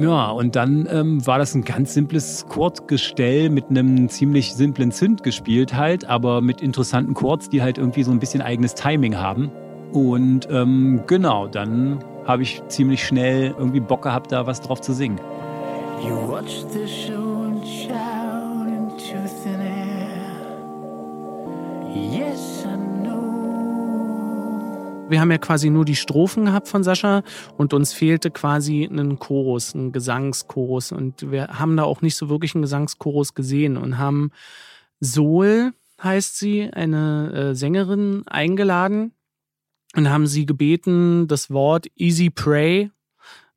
Ja, 0.00 0.30
und 0.30 0.56
dann 0.56 0.88
ähm, 0.90 1.26
war 1.26 1.38
das 1.38 1.54
ein 1.54 1.62
ganz 1.62 1.92
simples 1.92 2.46
Chordgestell 2.48 3.50
mit 3.50 3.68
einem 3.68 4.08
ziemlich 4.08 4.54
simplen 4.54 4.92
Synth 4.92 5.22
gespielt 5.22 5.76
halt, 5.76 6.06
aber 6.06 6.40
mit 6.40 6.62
interessanten 6.62 7.12
Chords, 7.12 7.50
die 7.50 7.60
halt 7.60 7.76
irgendwie 7.76 8.02
so 8.02 8.10
ein 8.10 8.18
bisschen 8.18 8.40
eigenes 8.40 8.74
Timing 8.74 9.18
haben. 9.18 9.50
Und 9.92 10.48
ähm, 10.50 11.02
genau, 11.06 11.48
dann 11.48 11.98
habe 12.24 12.42
ich 12.42 12.62
ziemlich 12.68 13.04
schnell 13.04 13.54
irgendwie 13.58 13.80
Bock 13.80 14.00
gehabt, 14.00 14.32
da 14.32 14.46
was 14.46 14.62
drauf 14.62 14.80
zu 14.80 14.94
singen. 14.94 15.20
You 16.02 16.14
watch 16.32 16.64
the 16.72 16.88
show 16.88 17.44
and 17.44 17.66
shout 17.66 18.68
into 18.68 19.18
thin 19.42 19.60
air. 19.60 20.00
Yes, 21.94 22.64
I 22.64 22.99
wir 25.10 25.20
haben 25.20 25.30
ja 25.30 25.38
quasi 25.38 25.70
nur 25.70 25.84
die 25.84 25.96
Strophen 25.96 26.46
gehabt 26.46 26.68
von 26.68 26.84
Sascha 26.84 27.22
und 27.56 27.74
uns 27.74 27.92
fehlte 27.92 28.30
quasi 28.30 28.84
ein 28.84 29.18
Chorus, 29.18 29.74
ein 29.74 29.92
Gesangschorus. 29.92 30.92
Und 30.92 31.30
wir 31.30 31.58
haben 31.58 31.76
da 31.76 31.84
auch 31.84 32.00
nicht 32.00 32.16
so 32.16 32.28
wirklich 32.28 32.54
einen 32.54 32.62
Gesangschorus 32.62 33.34
gesehen 33.34 33.76
und 33.76 33.98
haben 33.98 34.30
Sol, 35.00 35.72
heißt 36.02 36.38
sie, 36.38 36.70
eine 36.72 37.32
äh, 37.32 37.54
Sängerin, 37.54 38.22
eingeladen 38.26 39.12
und 39.96 40.08
haben 40.08 40.26
sie 40.26 40.46
gebeten, 40.46 41.26
das 41.26 41.50
Wort 41.50 41.88
Easy 41.96 42.30
Pray 42.30 42.90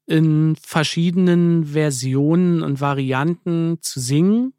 in 0.05 0.55
verschiedenen 0.61 1.65
Versionen 1.65 2.63
und 2.63 2.81
Varianten 2.81 3.77
zu 3.81 3.99
singen 3.99 4.53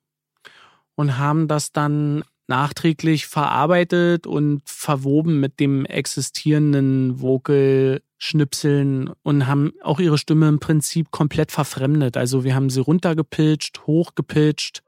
und 0.94 1.18
haben 1.18 1.48
das 1.48 1.72
dann 1.72 2.24
nachträglich 2.46 3.26
verarbeitet 3.26 4.26
und 4.26 4.62
verwoben 4.66 5.40
mit 5.40 5.60
dem 5.60 5.86
existierenden 5.86 7.20
Vocal-Schnipseln 7.20 9.10
und 9.22 9.46
haben 9.46 9.72
auch 9.82 10.00
ihre 10.00 10.18
Stimme 10.18 10.48
im 10.48 10.60
Prinzip 10.60 11.10
komplett 11.10 11.52
verfremdet. 11.52 12.16
Also 12.16 12.44
wir 12.44 12.54
haben 12.54 12.70
sie 12.70 12.80
runtergepitcht, 12.80 13.86
hochgepitcht. 13.86 14.82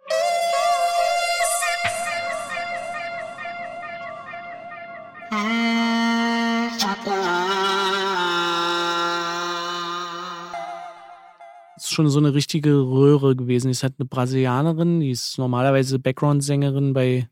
Schon 11.96 12.08
so 12.08 12.18
eine 12.18 12.34
richtige 12.34 12.74
Röhre 12.74 13.34
gewesen. 13.34 13.68
Die 13.68 13.72
ist 13.72 13.82
halt 13.82 13.94
eine 13.98 14.06
Brasilianerin, 14.06 15.00
die 15.00 15.10
ist 15.10 15.38
normalerweise 15.38 15.98
Background-Sängerin 15.98 16.92
bei 16.92 17.28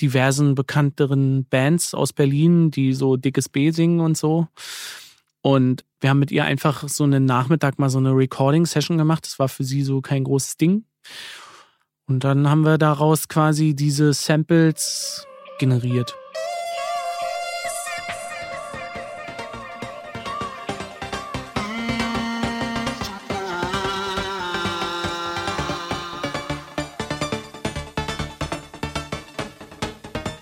diversen 0.00 0.54
bekannteren 0.54 1.46
Bands 1.46 1.94
aus 1.94 2.12
Berlin, 2.12 2.70
die 2.70 2.92
so 2.92 3.16
dickes 3.16 3.48
B 3.48 3.70
singen 3.70 4.00
und 4.00 4.16
so. 4.16 4.46
Und 5.40 5.84
wir 6.00 6.10
haben 6.10 6.18
mit 6.18 6.30
ihr 6.30 6.44
einfach 6.44 6.86
so 6.88 7.04
einen 7.04 7.24
Nachmittag 7.24 7.78
mal 7.78 7.88
so 7.88 7.98
eine 7.98 8.10
Recording-Session 8.10 8.98
gemacht. 8.98 9.24
Das 9.24 9.38
war 9.38 9.48
für 9.48 9.64
sie 9.64 9.82
so 9.82 10.00
kein 10.00 10.24
großes 10.24 10.56
Ding. 10.56 10.84
Und 12.06 12.24
dann 12.24 12.48
haben 12.48 12.62
wir 12.62 12.78
daraus 12.78 13.28
quasi 13.28 13.74
diese 13.74 14.12
Samples 14.12 15.26
generiert. 15.58 16.14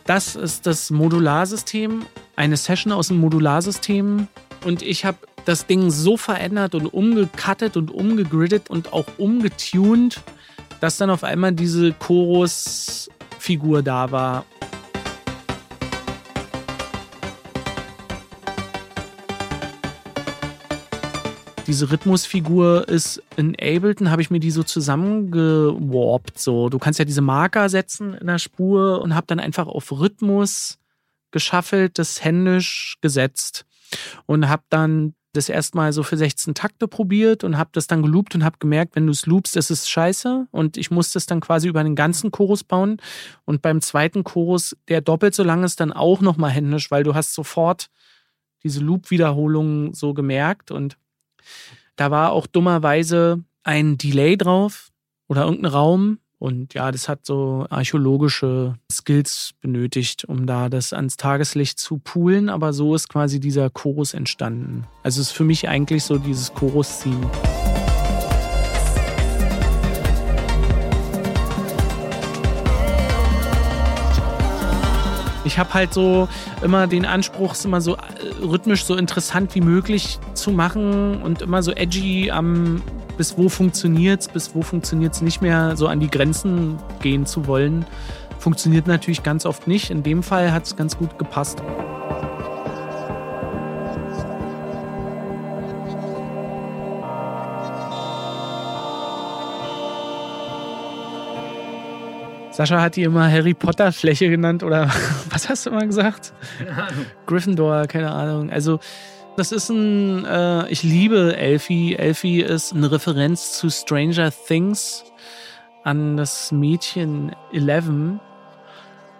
Das 0.06 0.36
ist 0.36 0.66
das 0.66 0.90
Modularsystem, 0.90 2.04
eine 2.36 2.56
Session 2.56 2.92
aus 2.92 3.08
dem 3.08 3.18
Modularsystem. 3.18 4.28
Und 4.64 4.82
ich 4.82 5.04
habe 5.04 5.18
das 5.44 5.66
Ding 5.66 5.90
so 5.90 6.16
verändert 6.16 6.74
und 6.74 6.86
umgecuttet 6.86 7.76
und 7.76 7.90
umgegridet 7.90 8.70
und 8.70 8.92
auch 8.92 9.06
umgetuned, 9.18 10.20
dass 10.80 10.98
dann 10.98 11.10
auf 11.10 11.24
einmal 11.24 11.52
diese 11.52 11.92
Chorus-Figur 11.92 13.82
da 13.82 14.10
war. 14.10 14.44
Diese 21.66 21.90
Rhythmusfigur 21.90 22.88
ist 22.88 23.22
in 23.36 23.54
Ableton, 23.54 24.10
habe 24.10 24.22
ich 24.22 24.30
mir 24.30 24.40
die 24.40 24.50
so 24.50 24.62
zusammengewarpt. 24.62 26.38
So, 26.38 26.68
du 26.68 26.78
kannst 26.78 26.98
ja 26.98 27.04
diese 27.04 27.22
Marker 27.22 27.68
setzen 27.68 28.14
in 28.14 28.26
der 28.26 28.38
Spur 28.38 29.00
und 29.00 29.14
habe 29.14 29.26
dann 29.26 29.40
einfach 29.40 29.66
auf 29.66 29.90
Rhythmus 29.92 30.78
geschaffelt, 31.30 31.98
das 31.98 32.22
händisch 32.24 32.96
gesetzt. 33.00 33.66
Und 34.26 34.48
habe 34.48 34.62
dann 34.70 35.14
das 35.32 35.48
erstmal 35.48 35.92
so 35.92 36.02
für 36.02 36.16
16 36.16 36.54
Takte 36.54 36.86
probiert 36.86 37.44
und 37.44 37.58
habe 37.58 37.70
das 37.72 37.86
dann 37.86 38.02
geloopt 38.02 38.34
und 38.34 38.44
habe 38.44 38.58
gemerkt, 38.58 38.94
wenn 38.94 39.06
du 39.06 39.12
es 39.12 39.26
loopst, 39.26 39.56
ist 39.56 39.70
es 39.70 39.88
scheiße. 39.88 40.46
Und 40.50 40.76
ich 40.76 40.90
musste 40.90 41.18
es 41.18 41.26
dann 41.26 41.40
quasi 41.40 41.68
über 41.68 41.82
den 41.82 41.96
ganzen 41.96 42.30
Chorus 42.30 42.62
bauen. 42.62 42.98
Und 43.44 43.62
beim 43.62 43.80
zweiten 43.80 44.24
Chorus, 44.24 44.76
der 44.88 45.00
doppelt 45.00 45.34
so 45.34 45.42
lang 45.42 45.64
ist, 45.64 45.80
dann 45.80 45.92
auch 45.92 46.20
nochmal 46.20 46.50
händisch, 46.50 46.90
weil 46.90 47.02
du 47.02 47.14
hast 47.14 47.34
sofort 47.34 47.90
diese 48.62 48.80
Loop-Wiederholung 48.80 49.92
so 49.92 50.14
gemerkt. 50.14 50.70
Und 50.70 50.96
da 51.96 52.10
war 52.10 52.32
auch 52.32 52.46
dummerweise 52.46 53.42
ein 53.62 53.98
Delay 53.98 54.36
drauf 54.36 54.90
oder 55.28 55.44
irgendein 55.44 55.72
Raum. 55.72 56.18
Und 56.38 56.74
ja, 56.74 56.92
das 56.92 57.08
hat 57.08 57.24
so 57.24 57.66
archäologische 57.70 58.74
Skills 58.92 59.52
benötigt, 59.60 60.24
um 60.24 60.46
da 60.46 60.68
das 60.68 60.92
ans 60.92 61.16
Tageslicht 61.16 61.78
zu 61.78 61.98
poolen. 61.98 62.50
Aber 62.50 62.72
so 62.72 62.94
ist 62.94 63.08
quasi 63.08 63.40
dieser 63.40 63.70
Chorus 63.70 64.12
entstanden. 64.12 64.86
Also 65.02 65.20
ist 65.20 65.30
für 65.30 65.44
mich 65.44 65.68
eigentlich 65.68 66.04
so 66.04 66.18
dieses 66.18 66.52
Chorus-Theme. 66.52 67.30
Ich 75.44 75.58
habe 75.58 75.74
halt 75.74 75.92
so 75.92 76.28
immer 76.62 76.86
den 76.86 77.04
Anspruch, 77.04 77.52
es 77.52 77.64
immer 77.64 77.80
so 77.80 77.96
äh, 77.96 77.98
rhythmisch 78.42 78.84
so 78.84 78.96
interessant 78.96 79.54
wie 79.54 79.60
möglich 79.60 80.18
zu 80.34 80.50
machen 80.50 81.22
und 81.22 81.42
immer 81.42 81.62
so 81.62 81.72
edgy 81.72 82.30
am 82.30 82.82
bis 83.16 83.38
wo 83.38 83.48
funktioniert's, 83.48 84.28
bis 84.28 84.54
wo 84.54 84.62
funktioniert's 84.62 85.20
nicht 85.20 85.40
mehr, 85.40 85.76
so 85.76 85.86
an 85.86 86.00
die 86.00 86.10
Grenzen 86.10 86.78
gehen 87.00 87.26
zu 87.26 87.46
wollen. 87.46 87.86
Funktioniert 88.38 88.86
natürlich 88.86 89.22
ganz 89.22 89.46
oft 89.46 89.68
nicht. 89.68 89.90
In 89.90 90.02
dem 90.02 90.22
Fall 90.22 90.52
hat 90.52 90.64
es 90.64 90.76
ganz 90.76 90.98
gut 90.98 91.18
gepasst. 91.18 91.62
Sascha 102.54 102.80
hat 102.80 102.94
die 102.94 103.02
immer 103.02 103.28
Harry 103.28 103.52
Potter 103.52 103.90
Fläche 103.90 104.30
genannt 104.30 104.62
oder 104.62 104.88
was 105.30 105.48
hast 105.48 105.66
du 105.66 105.70
immer 105.70 105.84
gesagt? 105.84 106.32
Keine 106.58 106.70
Ahnung. 106.70 107.06
Gryffindor, 107.26 107.86
keine 107.88 108.12
Ahnung. 108.12 108.50
Also 108.50 108.78
das 109.36 109.50
ist 109.50 109.70
ein, 109.70 110.24
äh, 110.24 110.68
ich 110.68 110.84
liebe 110.84 111.36
Elfie. 111.36 111.96
Elfie 111.96 112.42
ist 112.42 112.72
eine 112.72 112.92
Referenz 112.92 113.58
zu 113.58 113.70
Stranger 113.70 114.30
Things 114.30 115.04
an 115.82 116.16
das 116.16 116.52
Mädchen 116.52 117.34
Eleven. 117.52 118.20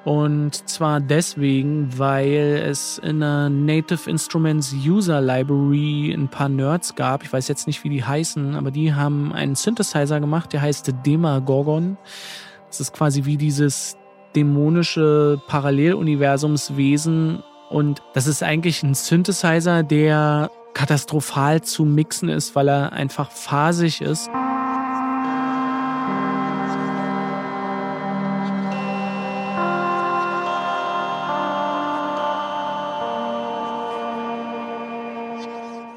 Und 0.04 0.68
zwar 0.68 1.00
deswegen, 1.00 1.98
weil 1.98 2.62
es 2.64 2.98
in 2.98 3.18
der 3.18 3.48
Native 3.48 4.08
Instruments 4.08 4.72
User 4.72 5.20
Library 5.20 6.12
ein 6.12 6.28
paar 6.28 6.48
Nerds 6.48 6.94
gab. 6.94 7.24
Ich 7.24 7.32
weiß 7.32 7.48
jetzt 7.48 7.66
nicht, 7.66 7.82
wie 7.82 7.88
die 7.88 8.04
heißen, 8.04 8.54
aber 8.54 8.70
die 8.70 8.94
haben 8.94 9.32
einen 9.32 9.56
Synthesizer 9.56 10.20
gemacht, 10.20 10.52
der 10.52 10.62
heißt 10.62 10.94
Demagorgon. 11.04 11.96
Es 12.74 12.80
ist 12.80 12.92
quasi 12.92 13.24
wie 13.24 13.36
dieses 13.36 13.96
dämonische 14.34 15.40
Paralleluniversumswesen. 15.46 17.40
Und 17.70 18.02
das 18.14 18.26
ist 18.26 18.42
eigentlich 18.42 18.82
ein 18.82 18.94
Synthesizer, 18.94 19.84
der 19.84 20.50
katastrophal 20.74 21.62
zu 21.62 21.84
mixen 21.84 22.28
ist, 22.28 22.56
weil 22.56 22.66
er 22.66 22.92
einfach 22.92 23.30
phasig 23.30 24.00
ist. 24.00 24.28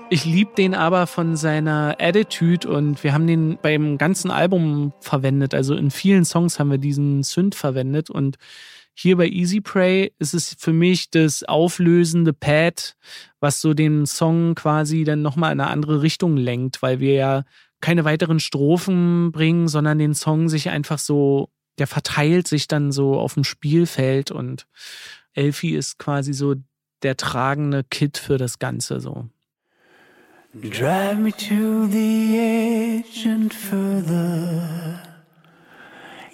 Ich 0.10 0.24
liebe 0.24 0.52
den 0.56 0.74
aber 0.74 1.06
von 1.06 1.36
seiner 1.36 1.98
Attitude 2.00 2.70
und 2.70 3.04
wir 3.04 3.12
haben 3.12 3.28
den 3.28 3.58
beim 3.62 3.98
ganzen 3.98 4.32
Album 4.32 4.94
verwendet. 5.02 5.54
Also 5.54 5.76
in 5.76 5.92
vielen 5.92 6.24
Songs 6.24 6.60
haben 6.60 6.72
wir 6.72 6.78
diesen 6.78 7.24
Synth 7.24 7.56
verwendet 7.56 8.10
und 8.10 8.38
hier 8.94 9.18
bei 9.18 9.28
Easy 9.28 9.60
Pray 9.60 10.14
ist 10.18 10.34
es 10.34 10.56
für 10.58 10.72
mich 10.72 11.12
das 11.12 11.44
auflösende 11.44 12.32
Pad, 12.32 12.96
was 13.42 13.60
so 13.60 13.74
den 13.74 14.06
Song 14.06 14.56
quasi 14.56 15.04
dann 15.04 15.22
nochmal 15.22 15.52
in 15.52 15.60
eine 15.60 15.70
andere 15.70 16.02
Richtung 16.02 16.38
lenkt, 16.38 16.82
weil 16.82 17.02
wir 17.02 17.14
ja 17.14 17.44
keine 17.82 18.06
weiteren 18.06 18.40
Strophen 18.40 19.34
bringen, 19.34 19.68
sondern 19.68 20.00
den 20.00 20.16
Song 20.16 20.48
sich 20.48 20.70
einfach 20.70 21.00
so, 21.00 21.50
der 21.80 21.86
verteilt 21.86 22.48
sich 22.48 22.68
dann 22.68 22.94
so 22.94 23.20
auf 23.20 23.34
dem 23.34 23.44
Spielfeld 23.44 24.32
und 24.32 24.68
Elfie 25.34 25.76
ist 25.76 26.00
quasi 26.00 26.34
so 26.34 26.56
der 27.04 27.18
tragende 27.18 27.84
Kit 27.84 28.18
für 28.18 28.38
das 28.38 28.58
Ganze 28.58 29.02
so. 29.02 29.30
Drive 30.62 31.20
me 31.20 31.32
to 31.34 31.88
the 31.88 32.40
edge 32.40 33.26
and 33.26 33.54
further. 33.54 35.02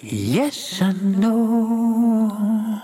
Yes, 0.00 0.80
I 0.80 0.92
know. 0.92 2.80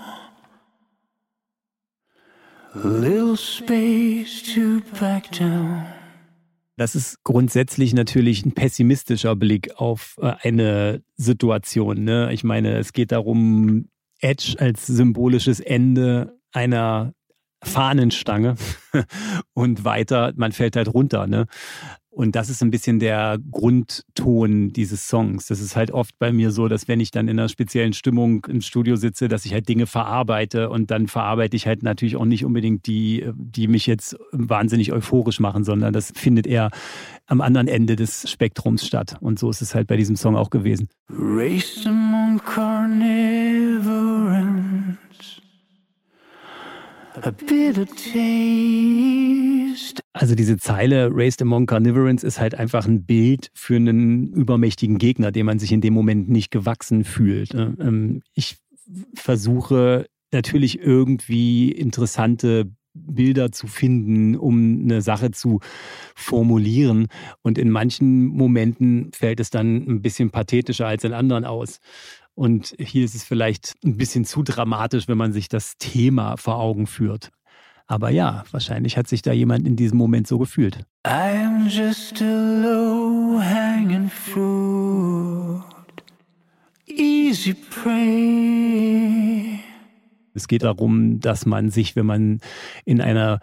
Little 2.75 3.35
space 3.37 4.53
to 4.53 4.81
back 4.99 5.31
down. 5.31 5.83
Das 6.77 6.95
ist 6.95 7.23
grundsätzlich 7.23 7.93
natürlich 7.93 8.45
ein 8.45 8.53
pessimistischer 8.53 9.35
Blick 9.35 9.75
auf 9.75 10.17
äh, 10.21 10.33
eine 10.41 11.03
Situation. 11.15 12.03
Ne? 12.03 12.31
Ich 12.33 12.43
meine, 12.43 12.77
es 12.77 12.93
geht 12.93 13.11
darum, 13.11 13.89
Edge 14.19 14.55
als 14.59 14.85
symbolisches 14.87 15.59
Ende 15.59 16.37
einer 16.51 17.13
Fahnenstange 17.63 18.55
und 19.53 19.85
weiter, 19.85 20.33
man 20.35 20.51
fällt 20.51 20.75
halt 20.75 20.93
runter. 20.93 21.27
Ne? 21.27 21.45
Und 22.13 22.35
das 22.35 22.49
ist 22.49 22.61
ein 22.61 22.71
bisschen 22.71 22.99
der 22.99 23.37
Grundton 23.51 24.73
dieses 24.73 25.07
Songs. 25.07 25.47
Das 25.47 25.61
ist 25.61 25.77
halt 25.77 25.91
oft 25.91 26.19
bei 26.19 26.33
mir 26.33 26.51
so, 26.51 26.67
dass 26.67 26.89
wenn 26.89 26.99
ich 26.99 27.09
dann 27.09 27.29
in 27.29 27.39
einer 27.39 27.47
speziellen 27.47 27.93
Stimmung 27.93 28.45
im 28.49 28.59
Studio 28.59 28.97
sitze, 28.97 29.29
dass 29.29 29.45
ich 29.45 29.53
halt 29.53 29.69
Dinge 29.69 29.87
verarbeite 29.87 30.69
und 30.69 30.91
dann 30.91 31.07
verarbeite 31.07 31.55
ich 31.55 31.67
halt 31.67 31.83
natürlich 31.83 32.17
auch 32.17 32.25
nicht 32.25 32.43
unbedingt 32.43 32.85
die, 32.85 33.25
die 33.33 33.69
mich 33.69 33.87
jetzt 33.87 34.17
wahnsinnig 34.33 34.91
euphorisch 34.91 35.39
machen, 35.39 35.63
sondern 35.63 35.93
das 35.93 36.11
findet 36.13 36.47
eher 36.47 36.69
am 37.27 37.39
anderen 37.39 37.69
Ende 37.69 37.95
des 37.95 38.29
Spektrums 38.29 38.85
statt. 38.85 39.15
Und 39.21 39.39
so 39.39 39.49
ist 39.49 39.61
es 39.61 39.73
halt 39.73 39.87
bei 39.87 39.95
diesem 39.95 40.17
Song 40.17 40.35
auch 40.35 40.49
gewesen. 40.49 40.89
Race 41.09 41.85
among 41.85 42.41
carnivorans 42.43 43.40
a 47.21 47.31
bitter 47.31 47.85
taste. 47.85 48.21
Also 50.13 50.35
diese 50.35 50.57
Zeile 50.57 51.09
Raised 51.11 51.41
Among 51.41 51.65
Carnivorans 51.65 52.23
ist 52.23 52.39
halt 52.39 52.55
einfach 52.55 52.85
ein 52.85 53.05
Bild 53.05 53.49
für 53.53 53.75
einen 53.75 54.33
übermächtigen 54.33 54.97
Gegner, 54.97 55.31
dem 55.31 55.45
man 55.45 55.59
sich 55.59 55.71
in 55.71 55.81
dem 55.81 55.93
Moment 55.93 56.29
nicht 56.29 56.51
gewachsen 56.51 57.03
fühlt. 57.03 57.53
Ne? 57.53 57.75
Ähm, 57.79 58.21
ich 58.33 58.57
versuche 59.13 60.07
natürlich 60.31 60.79
irgendwie 60.79 61.71
interessante 61.71 62.71
Bilder 62.93 63.51
zu 63.51 63.67
finden, 63.67 64.35
um 64.35 64.81
eine 64.83 65.01
Sache 65.01 65.31
zu 65.31 65.59
formulieren. 66.15 67.07
Und 67.41 67.57
in 67.57 67.69
manchen 67.69 68.25
Momenten 68.25 69.11
fällt 69.13 69.39
es 69.39 69.49
dann 69.49 69.77
ein 69.87 70.01
bisschen 70.01 70.31
pathetischer 70.31 70.87
als 70.87 71.03
in 71.03 71.13
anderen 71.13 71.45
aus. 71.45 71.79
Und 72.33 72.73
hier 72.79 73.05
ist 73.05 73.15
es 73.15 73.23
vielleicht 73.23 73.75
ein 73.83 73.97
bisschen 73.97 74.25
zu 74.25 74.43
dramatisch, 74.43 75.07
wenn 75.07 75.17
man 75.17 75.33
sich 75.33 75.49
das 75.49 75.77
Thema 75.77 76.37
vor 76.37 76.59
Augen 76.59 76.87
führt. 76.87 77.29
Aber 77.87 78.09
ja, 78.09 78.45
wahrscheinlich 78.51 78.95
hat 78.95 79.09
sich 79.09 79.21
da 79.21 79.33
jemand 79.33 79.67
in 79.67 79.75
diesem 79.75 79.97
Moment 79.97 80.25
so 80.25 80.39
gefühlt. 80.39 80.85
I 81.05 81.43
am 81.45 81.67
just 81.67 82.21
a 82.21 82.25
low 82.25 83.41
hanging 83.41 84.09
fruit. 84.09 85.61
Easy 86.87 87.53
prey. 87.53 89.59
Es 90.33 90.47
geht 90.47 90.63
darum, 90.63 91.19
dass 91.19 91.45
man 91.45 91.69
sich, 91.69 91.97
wenn 91.97 92.05
man 92.05 92.39
in 92.85 93.01
einer 93.01 93.41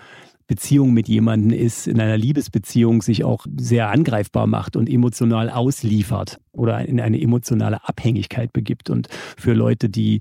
Beziehung 0.48 0.92
mit 0.92 1.08
jemandem 1.08 1.56
ist, 1.56 1.87
in 1.87 2.00
einer 2.00 2.16
Liebesbeziehung 2.16 3.02
sich 3.02 3.22
auch 3.22 3.46
sehr 3.58 3.90
angreifbar 3.90 4.46
macht 4.46 4.76
und 4.76 4.88
emotional 4.88 5.50
ausliefert 5.50 6.40
oder 6.52 6.84
in 6.88 7.00
eine 7.00 7.20
emotionale 7.20 7.87
Abhängigkeit 7.87 8.52
begibt. 8.52 8.90
Und 8.90 9.08
für 9.37 9.52
Leute, 9.52 9.88
die 9.88 10.20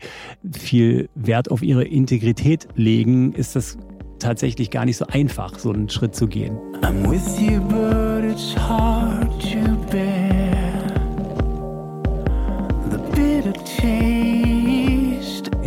viel 0.52 1.10
Wert 1.16 1.50
auf 1.50 1.64
ihre 1.64 1.86
Integrität 1.86 2.68
legen, 2.76 3.32
ist 3.34 3.56
das 3.56 3.78
tatsächlich 4.20 4.70
gar 4.70 4.86
nicht 4.86 4.98
so 4.98 5.08
einfach, 5.08 5.58
so 5.58 5.72
einen 5.72 5.90
Schritt 5.90 6.14
zu 6.14 6.28
gehen. 6.28 6.58
I'm 6.82 7.10
with 7.10 7.40
you, 7.40 7.62
but 7.62 8.30
it's 8.30 8.56
hard 8.56 9.32
to 9.42 9.78
bear. 9.90 10.17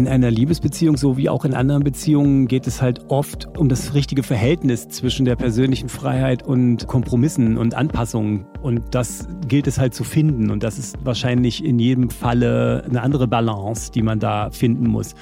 In 0.00 0.08
einer 0.08 0.30
Liebesbeziehung, 0.30 0.96
so 0.96 1.18
wie 1.18 1.28
auch 1.28 1.44
in 1.44 1.52
anderen 1.52 1.84
Beziehungen, 1.84 2.48
geht 2.48 2.66
es 2.66 2.80
halt 2.80 3.10
oft 3.10 3.58
um 3.58 3.68
das 3.68 3.92
richtige 3.92 4.22
Verhältnis 4.22 4.88
zwischen 4.88 5.26
der 5.26 5.36
persönlichen 5.36 5.90
Freiheit 5.90 6.42
und 6.42 6.86
Kompromissen 6.86 7.58
und 7.58 7.74
Anpassungen, 7.74 8.46
Und 8.62 8.94
das 8.94 9.26
gilt 9.48 9.66
es 9.66 9.78
halt 9.78 9.94
zu 9.94 10.04
finden. 10.04 10.50
Und 10.50 10.62
das 10.62 10.78
ist 10.78 10.98
wahrscheinlich 11.04 11.64
in 11.64 11.78
jedem 11.78 12.10
Falle 12.10 12.84
eine 12.88 13.02
andere 13.02 13.26
Balance, 13.26 13.90
die 13.92 14.02
man 14.02 14.18
da 14.18 14.50
finden 14.50 14.86
muss. 14.86 15.14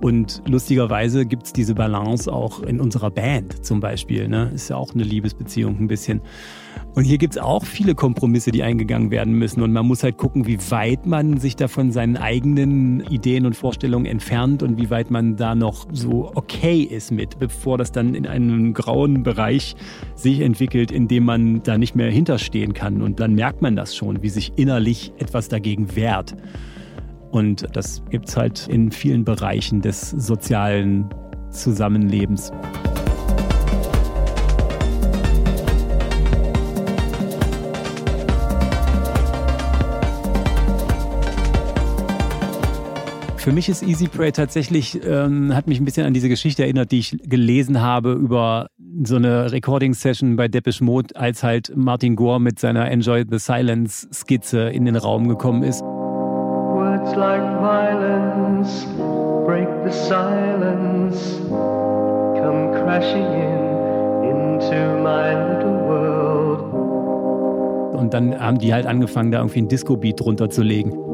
Und 0.00 0.42
lustigerweise 0.46 1.26
gibt 1.26 1.46
es 1.46 1.52
diese 1.52 1.74
Balance 1.74 2.32
auch 2.32 2.62
in 2.62 2.80
unserer 2.80 3.10
Band 3.10 3.64
zum 3.64 3.80
Beispiel. 3.80 4.28
Ne? 4.28 4.50
Ist 4.54 4.70
ja 4.70 4.76
auch 4.76 4.94
eine 4.94 5.04
Liebesbeziehung 5.04 5.78
ein 5.78 5.88
bisschen. 5.88 6.22
Und 6.94 7.04
hier 7.04 7.18
gibt 7.18 7.34
es 7.34 7.40
auch 7.40 7.64
viele 7.64 7.94
Kompromisse, 7.94 8.50
die 8.50 8.64
eingegangen 8.64 9.12
werden 9.12 9.34
müssen. 9.34 9.62
Und 9.62 9.72
man 9.72 9.86
muss 9.86 10.02
halt 10.02 10.16
gucken, 10.16 10.46
wie 10.46 10.58
weit 10.70 11.06
man 11.06 11.38
sich 11.38 11.54
da 11.54 11.68
von 11.68 11.92
seinen 11.92 12.16
eigenen 12.16 13.00
Ideen 13.08 13.46
und 13.46 13.54
Vorstellungen 13.54 14.06
entfernt 14.06 14.64
und 14.64 14.76
wie 14.76 14.90
weit 14.90 15.10
man 15.10 15.36
da 15.36 15.54
noch 15.54 15.86
so 15.92 16.32
okay 16.34 16.80
ist 16.82 17.12
mit, 17.12 17.38
bevor 17.38 17.78
das 17.78 17.92
dann 17.92 18.14
in 18.14 18.26
einen 18.26 18.74
grauen 18.74 19.22
Bereich 19.22 19.76
sich 20.16 20.40
entwickelt, 20.40 20.90
in 20.90 21.06
dem 21.06 21.24
man 21.24 21.62
da 21.62 21.78
nicht 21.78 21.94
mehr 21.94 22.10
hinterstehen 22.10 22.74
kann. 22.74 22.79
Und 23.02 23.20
dann 23.20 23.34
merkt 23.34 23.62
man 23.62 23.76
das 23.76 23.94
schon, 23.94 24.22
wie 24.22 24.28
sich 24.28 24.52
innerlich 24.56 25.12
etwas 25.18 25.48
dagegen 25.48 25.94
wehrt. 25.96 26.34
Und 27.30 27.66
das 27.74 28.02
gibt 28.10 28.28
es 28.28 28.36
halt 28.36 28.66
in 28.68 28.90
vielen 28.90 29.24
Bereichen 29.24 29.80
des 29.80 30.10
sozialen 30.10 31.08
Zusammenlebens. 31.50 32.52
Für 43.50 43.54
mich 43.54 43.68
ist 43.68 43.82
Easy 43.82 44.06
Prey 44.06 44.30
tatsächlich, 44.30 45.00
ähm, 45.04 45.56
hat 45.56 45.66
mich 45.66 45.80
ein 45.80 45.84
bisschen 45.84 46.06
an 46.06 46.14
diese 46.14 46.28
Geschichte 46.28 46.62
erinnert, 46.62 46.92
die 46.92 47.00
ich 47.00 47.16
gelesen 47.24 47.80
habe 47.80 48.12
über 48.12 48.68
so 49.02 49.16
eine 49.16 49.50
Recording-Session 49.50 50.36
bei 50.36 50.46
Depeche 50.46 50.84
Mode, 50.84 51.16
als 51.16 51.42
halt 51.42 51.72
Martin 51.74 52.14
Gore 52.14 52.40
mit 52.40 52.60
seiner 52.60 52.88
Enjoy 52.88 53.24
the 53.28 53.40
Silence 53.40 54.06
Skizze 54.14 54.70
in 54.70 54.84
den 54.84 54.94
Raum 54.94 55.26
gekommen 55.26 55.64
ist. 55.64 55.80
Words 55.82 57.16
like 57.16 57.42
violence 57.60 58.86
break 59.44 59.66
the 59.84 59.90
silence, 59.90 61.40
come 62.38 62.70
crashing 62.84 63.26
in 63.32 64.30
into 64.30 65.02
my 65.02 65.34
little 65.34 65.88
world. 65.88 66.72
Und 67.98 68.14
dann 68.14 68.38
haben 68.38 68.60
die 68.60 68.72
halt 68.72 68.86
angefangen, 68.86 69.32
da 69.32 69.38
irgendwie 69.38 69.62
ein 69.62 69.68
Disco-Beat 69.68 70.20
drunter 70.20 70.50
zu 70.50 70.62
legen. 70.62 71.09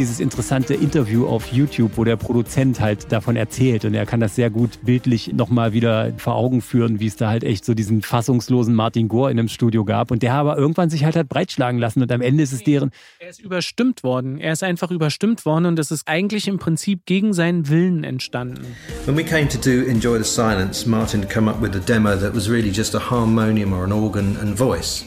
Dieses 0.00 0.18
interessante 0.18 0.72
Interview 0.72 1.26
auf 1.26 1.52
YouTube, 1.52 1.92
wo 1.96 2.04
der 2.04 2.16
Produzent 2.16 2.80
halt 2.80 3.12
davon 3.12 3.36
erzählt 3.36 3.84
und 3.84 3.92
er 3.92 4.06
kann 4.06 4.18
das 4.18 4.34
sehr 4.34 4.48
gut 4.48 4.78
bildlich 4.82 5.34
nochmal 5.34 5.74
wieder 5.74 6.14
vor 6.16 6.36
Augen 6.36 6.62
führen, 6.62 7.00
wie 7.00 7.06
es 7.06 7.16
da 7.16 7.28
halt 7.28 7.44
echt 7.44 7.66
so 7.66 7.74
diesen 7.74 8.00
fassungslosen 8.00 8.74
Martin 8.74 9.08
Gore 9.08 9.30
in 9.30 9.38
einem 9.38 9.48
Studio 9.48 9.84
gab 9.84 10.10
und 10.10 10.22
der 10.22 10.32
aber 10.32 10.56
irgendwann 10.56 10.88
sich 10.88 11.04
halt 11.04 11.16
hat 11.16 11.28
breitschlagen 11.28 11.78
lassen 11.78 12.00
und 12.00 12.10
am 12.10 12.22
Ende 12.22 12.42
ist 12.42 12.52
es 12.52 12.64
deren... 12.64 12.92
Er 13.18 13.28
ist 13.28 13.40
überstimmt 13.40 14.02
worden. 14.02 14.38
Er 14.38 14.54
ist 14.54 14.62
einfach 14.62 14.90
überstimmt 14.90 15.44
worden 15.44 15.66
und 15.66 15.76
das 15.76 15.90
ist 15.90 16.08
eigentlich 16.08 16.48
im 16.48 16.58
Prinzip 16.58 17.04
gegen 17.04 17.34
seinen 17.34 17.68
Willen 17.68 18.02
entstanden. 18.02 18.64
When 19.04 19.18
we 19.18 19.22
came 19.22 19.48
to 19.48 19.58
do 19.58 19.84
Enjoy 19.86 20.16
the 20.16 20.24
Silence, 20.24 20.88
Martin 20.88 21.28
come 21.28 21.50
up 21.50 21.60
with 21.60 21.76
a 21.76 21.78
demo 21.78 22.16
that 22.16 22.34
was 22.34 22.48
really 22.48 22.72
just 22.72 22.94
a 22.94 23.10
harmonium 23.10 23.74
or 23.74 23.84
an 23.84 23.92
organ 23.92 24.38
and 24.40 24.56
voice. 24.56 25.04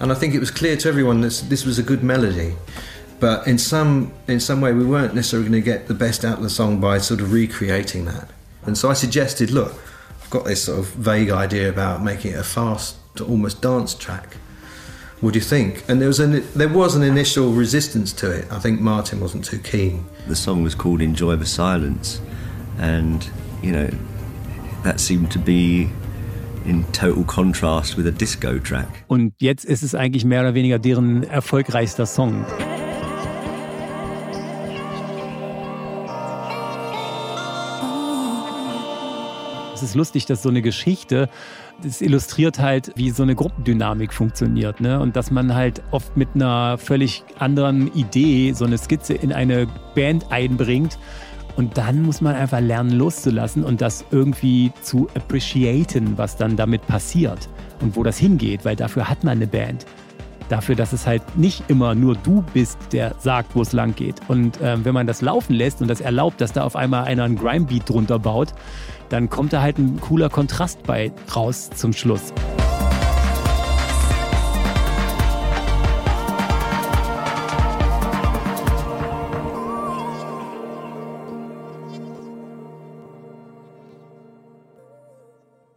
And 0.00 0.10
I 0.10 0.14
think 0.14 0.34
it 0.34 0.40
was 0.40 0.50
clear 0.50 0.78
to 0.78 0.88
everyone 0.88 1.20
that 1.20 1.44
this 1.50 1.66
was 1.66 1.78
a 1.78 1.82
good 1.82 2.02
melody. 2.02 2.54
But 3.20 3.46
in 3.46 3.58
some 3.58 4.12
in 4.28 4.40
some 4.40 4.60
way 4.60 4.72
we 4.72 4.84
weren't 4.84 5.14
necessarily 5.14 5.48
going 5.48 5.62
to 5.62 5.64
get 5.64 5.88
the 5.88 5.94
best 5.94 6.24
out 6.24 6.38
of 6.38 6.42
the 6.42 6.50
song 6.50 6.80
by 6.80 6.98
sort 6.98 7.20
of 7.20 7.32
recreating 7.32 8.04
that. 8.06 8.30
And 8.66 8.76
so 8.78 8.90
I 8.90 8.94
suggested, 8.94 9.50
look, 9.50 9.74
I've 10.22 10.30
got 10.30 10.44
this 10.44 10.64
sort 10.64 10.78
of 10.78 10.86
vague 10.94 11.30
idea 11.30 11.68
about 11.68 12.02
making 12.02 12.32
it 12.32 12.38
a 12.38 12.44
fast, 12.44 12.96
to 13.16 13.24
almost 13.24 13.60
dance 13.62 13.94
track. 13.94 14.36
What 15.20 15.32
do 15.32 15.38
you 15.38 15.44
think? 15.44 15.84
And 15.88 16.00
there 16.00 16.08
was 16.08 16.20
an 16.20 16.44
there 16.54 16.68
was 16.68 16.96
an 16.96 17.02
initial 17.02 17.52
resistance 17.52 18.12
to 18.14 18.30
it. 18.30 18.46
I 18.50 18.58
think 18.58 18.80
Martin 18.80 19.20
wasn't 19.20 19.44
too 19.44 19.58
keen. 19.58 20.04
The 20.28 20.36
song 20.36 20.62
was 20.62 20.74
called 20.74 21.00
"Enjoy 21.00 21.36
the 21.36 21.46
Silence," 21.46 22.20
and 22.78 23.26
you 23.62 23.72
know 23.72 23.90
that 24.82 25.00
seemed 25.00 25.30
to 25.32 25.38
be 25.38 25.88
in 26.66 26.84
total 26.92 27.24
contrast 27.24 27.96
with 27.96 28.06
a 28.06 28.12
disco 28.12 28.58
track. 28.58 29.04
Und 29.08 29.32
jetzt 29.38 29.64
ist 29.64 29.82
es 29.82 29.94
eigentlich 29.94 30.24
mehr 30.24 30.40
oder 30.40 30.54
weniger 30.54 30.78
deren 30.78 31.22
erfolgreichster 31.22 32.06
Song. 32.06 32.44
Ist 39.84 39.94
lustig, 39.94 40.26
dass 40.26 40.42
so 40.42 40.48
eine 40.48 40.62
Geschichte, 40.62 41.28
das 41.82 42.00
illustriert 42.00 42.58
halt, 42.58 42.92
wie 42.96 43.10
so 43.10 43.22
eine 43.22 43.34
Gruppendynamik 43.34 44.12
funktioniert. 44.12 44.80
Ne? 44.80 45.00
Und 45.00 45.16
dass 45.16 45.30
man 45.30 45.54
halt 45.54 45.82
oft 45.90 46.16
mit 46.16 46.28
einer 46.34 46.78
völlig 46.78 47.24
anderen 47.38 47.92
Idee 47.94 48.52
so 48.52 48.64
eine 48.64 48.78
Skizze 48.78 49.14
in 49.14 49.32
eine 49.32 49.66
Band 49.94 50.30
einbringt. 50.30 50.98
Und 51.56 51.78
dann 51.78 52.02
muss 52.02 52.20
man 52.20 52.34
einfach 52.34 52.60
lernen, 52.60 52.90
loszulassen 52.90 53.62
und 53.62 53.80
das 53.80 54.04
irgendwie 54.10 54.72
zu 54.82 55.08
appreciaten, 55.14 56.18
was 56.18 56.36
dann 56.36 56.56
damit 56.56 56.84
passiert 56.88 57.48
und 57.80 57.94
wo 57.94 58.02
das 58.02 58.18
hingeht, 58.18 58.64
weil 58.64 58.74
dafür 58.74 59.08
hat 59.08 59.22
man 59.22 59.38
eine 59.38 59.46
Band 59.46 59.86
dafür, 60.48 60.74
dass 60.74 60.92
es 60.92 61.06
halt 61.06 61.36
nicht 61.36 61.64
immer 61.68 61.94
nur 61.94 62.16
du 62.16 62.44
bist, 62.52 62.78
der 62.92 63.14
sagt, 63.18 63.54
wo 63.54 63.62
es 63.62 63.72
lang 63.72 63.94
geht. 63.94 64.16
Und 64.28 64.58
ähm, 64.62 64.84
wenn 64.84 64.94
man 64.94 65.06
das 65.06 65.22
laufen 65.22 65.54
lässt 65.54 65.80
und 65.80 65.88
das 65.88 66.00
erlaubt, 66.00 66.40
dass 66.40 66.52
da 66.52 66.64
auf 66.64 66.76
einmal 66.76 67.04
einer 67.04 67.24
einen 67.24 67.36
Grime-Beat 67.36 67.88
drunter 67.88 68.18
baut, 68.18 68.52
dann 69.08 69.30
kommt 69.30 69.52
da 69.52 69.62
halt 69.62 69.78
ein 69.78 70.00
cooler 70.00 70.28
Kontrast 70.28 70.82
bei 70.84 71.12
raus 71.34 71.70
zum 71.70 71.92
Schluss. 71.92 72.32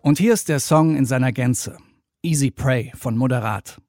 Und 0.02 0.20
hier 0.20 0.34
ist 0.34 0.48
der 0.48 0.62
Song 0.62 0.96
in 0.96 1.06
seiner 1.06 1.34
Gänze. 1.34 1.78
Easy 2.24 2.50
Prey 2.50 2.94
von 2.96 3.18
Moderat. 3.18 3.82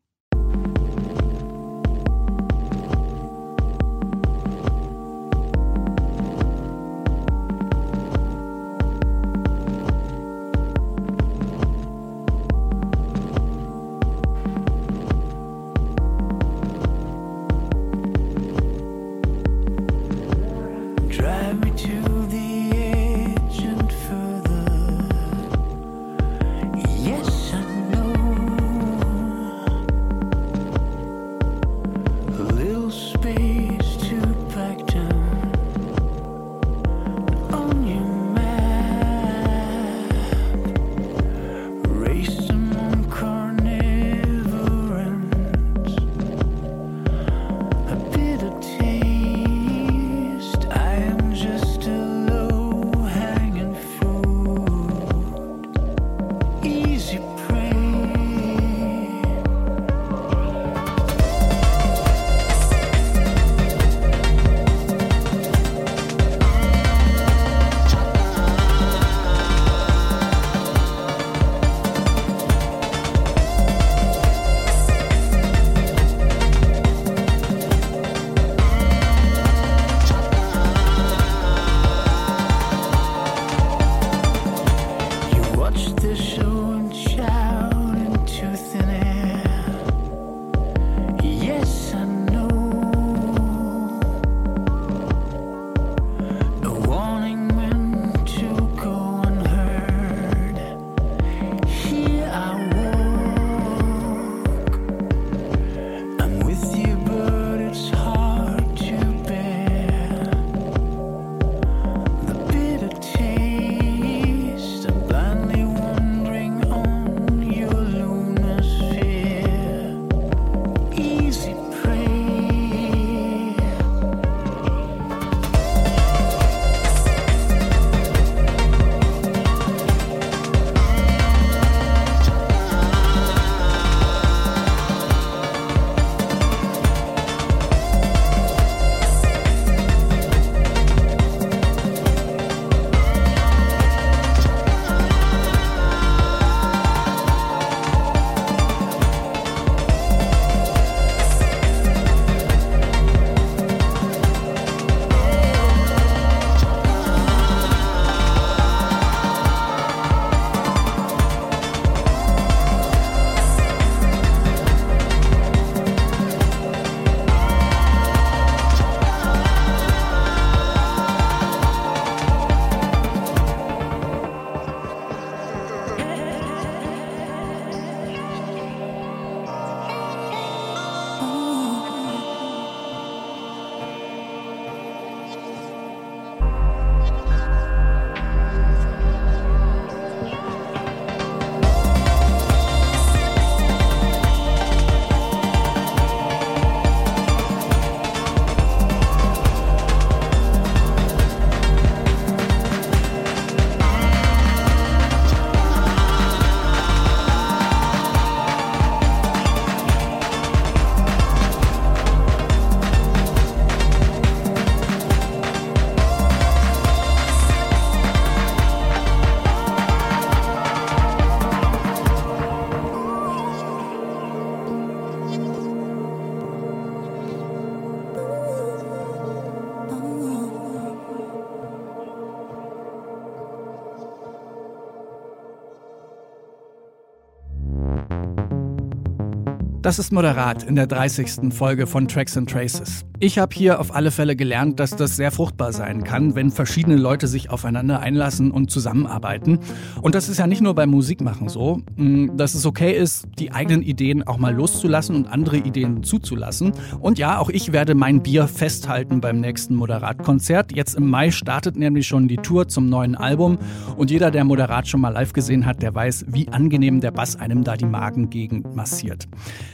Das 239.88 239.98
ist 239.98 240.12
Moderat 240.12 240.64
in 240.64 240.76
der 240.76 240.86
30. 240.86 241.50
Folge 241.54 241.86
von 241.86 242.08
Tracks 242.08 242.36
and 242.36 242.50
Traces. 242.50 243.06
Ich 243.20 243.40
habe 243.40 243.52
hier 243.52 243.80
auf 243.80 243.96
alle 243.96 244.12
Fälle 244.12 244.36
gelernt, 244.36 244.78
dass 244.78 244.94
das 244.94 245.16
sehr 245.16 245.32
fruchtbar 245.32 245.72
sein 245.72 246.04
kann, 246.04 246.36
wenn 246.36 246.52
verschiedene 246.52 246.94
Leute 246.94 247.26
sich 247.26 247.50
aufeinander 247.50 247.98
einlassen 247.98 248.52
und 248.52 248.70
zusammenarbeiten. 248.70 249.58
Und 250.00 250.14
das 250.14 250.28
ist 250.28 250.38
ja 250.38 250.46
nicht 250.46 250.60
nur 250.60 250.76
beim 250.76 250.90
Musikmachen 250.90 251.48
so, 251.48 251.80
mm, 251.96 252.36
dass 252.36 252.54
es 252.54 252.64
okay 252.64 252.96
ist, 252.96 253.26
die 253.40 253.50
eigenen 253.50 253.82
Ideen 253.82 254.24
auch 254.24 254.38
mal 254.38 254.54
loszulassen 254.54 255.16
und 255.16 255.26
andere 255.26 255.56
Ideen 255.56 256.04
zuzulassen. 256.04 256.72
Und 257.00 257.18
ja, 257.18 257.38
auch 257.38 257.48
ich 257.50 257.72
werde 257.72 257.96
mein 257.96 258.22
Bier 258.22 258.46
festhalten 258.46 259.20
beim 259.20 259.40
nächsten 259.40 259.74
Moderat-Konzert. 259.74 260.70
Jetzt 260.76 260.94
im 260.94 261.10
Mai 261.10 261.32
startet 261.32 261.76
nämlich 261.76 262.06
schon 262.06 262.28
die 262.28 262.36
Tour 262.36 262.68
zum 262.68 262.88
neuen 262.88 263.16
Album. 263.16 263.58
Und 263.96 264.12
jeder, 264.12 264.30
der 264.30 264.44
Moderat 264.44 264.86
schon 264.86 265.00
mal 265.00 265.08
live 265.08 265.32
gesehen 265.32 265.66
hat, 265.66 265.82
der 265.82 265.92
weiß, 265.92 266.26
wie 266.28 266.48
angenehm 266.50 267.00
der 267.00 267.10
Bass 267.10 267.34
einem 267.34 267.64
da 267.64 267.76
die 267.76 267.86
Magengegend 267.86 268.76
massiert. 268.76 269.26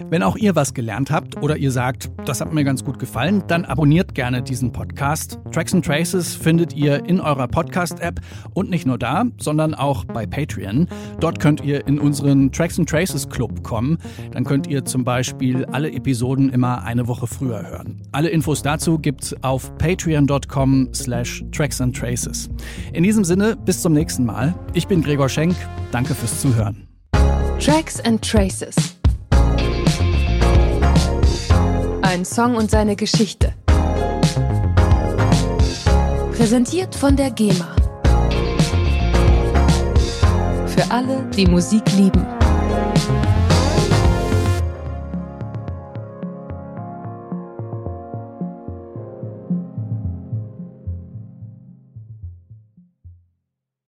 Wenn 0.09 0.23
auch 0.23 0.37
ihr 0.37 0.57
was 0.57 0.73
gelernt 0.73 1.11
habt 1.11 1.43
oder 1.43 1.59
ihr 1.59 1.73
sagt, 1.73 2.11
das 2.25 2.41
hat 2.41 2.51
mir 2.51 2.65
ganz 2.65 2.85
gut 2.85 2.99
gefallen, 2.99 3.34
dann 3.47 3.65
abonniert 3.65 4.15
gerne 4.15 4.43
diesen 4.43 4.73
Podcast. 4.73 5.39
Tracks 5.53 5.75
and 5.75 5.85
Traces 5.85 6.35
findet 6.35 6.75
ihr 6.75 7.05
in 7.07 7.21
eurer 7.21 7.49
Podcast-App 7.49 8.21
und 8.55 8.71
nicht 8.71 8.87
nur 8.87 8.99
da, 8.99 9.25
sondern 9.39 9.75
auch 9.75 10.05
bei 10.05 10.27
Patreon. 10.27 10.89
Dort 11.21 11.41
könnt 11.41 11.63
ihr 11.63 11.87
in 11.87 11.99
unseren 11.99 12.53
Tracks 12.53 12.79
and 12.79 12.89
Traces 12.89 13.29
Club 13.29 13.63
kommen. 13.63 13.99
Dann 14.33 14.45
könnt 14.45 14.67
ihr 14.67 14.85
zum 14.85 15.05
Beispiel 15.05 15.65
alle 15.67 15.93
Episoden 15.93 16.51
immer 16.51 16.83
eine 16.85 17.07
Woche 17.09 17.27
früher 17.27 17.63
hören. 17.69 18.03
Alle 18.13 18.29
Infos 18.29 18.63
dazu 18.63 18.99
gibt's 18.99 19.35
auf 19.43 19.77
patreon.com 19.79 20.89
slash 20.95 21.45
tracks 21.53 21.81
and 21.81 21.97
traces. 21.97 22.49
In 22.93 23.03
diesem 23.03 23.25
Sinne, 23.25 23.57
bis 23.57 23.83
zum 23.83 23.93
nächsten 23.93 24.25
Mal. 24.25 24.55
Ich 24.73 24.87
bin 24.87 25.03
Gregor 25.03 25.29
Schenk. 25.29 25.55
Danke 25.91 26.15
fürs 26.15 26.41
Zuhören. 26.41 26.89
Tracks 27.59 28.01
and 28.01 28.21
Traces. 28.23 28.97
Ein 32.25 32.27
Song 32.27 32.57
und 32.57 32.71
seine 32.71 32.97
Geschichte. 32.97 33.53
Präsentiert 36.35 36.95
von 36.95 37.15
der 37.17 37.31
GEMA. 37.31 37.77
Für 40.67 40.91
alle, 40.91 41.29
die 41.37 41.45
Musik 41.47 41.83
lieben. 41.99 42.27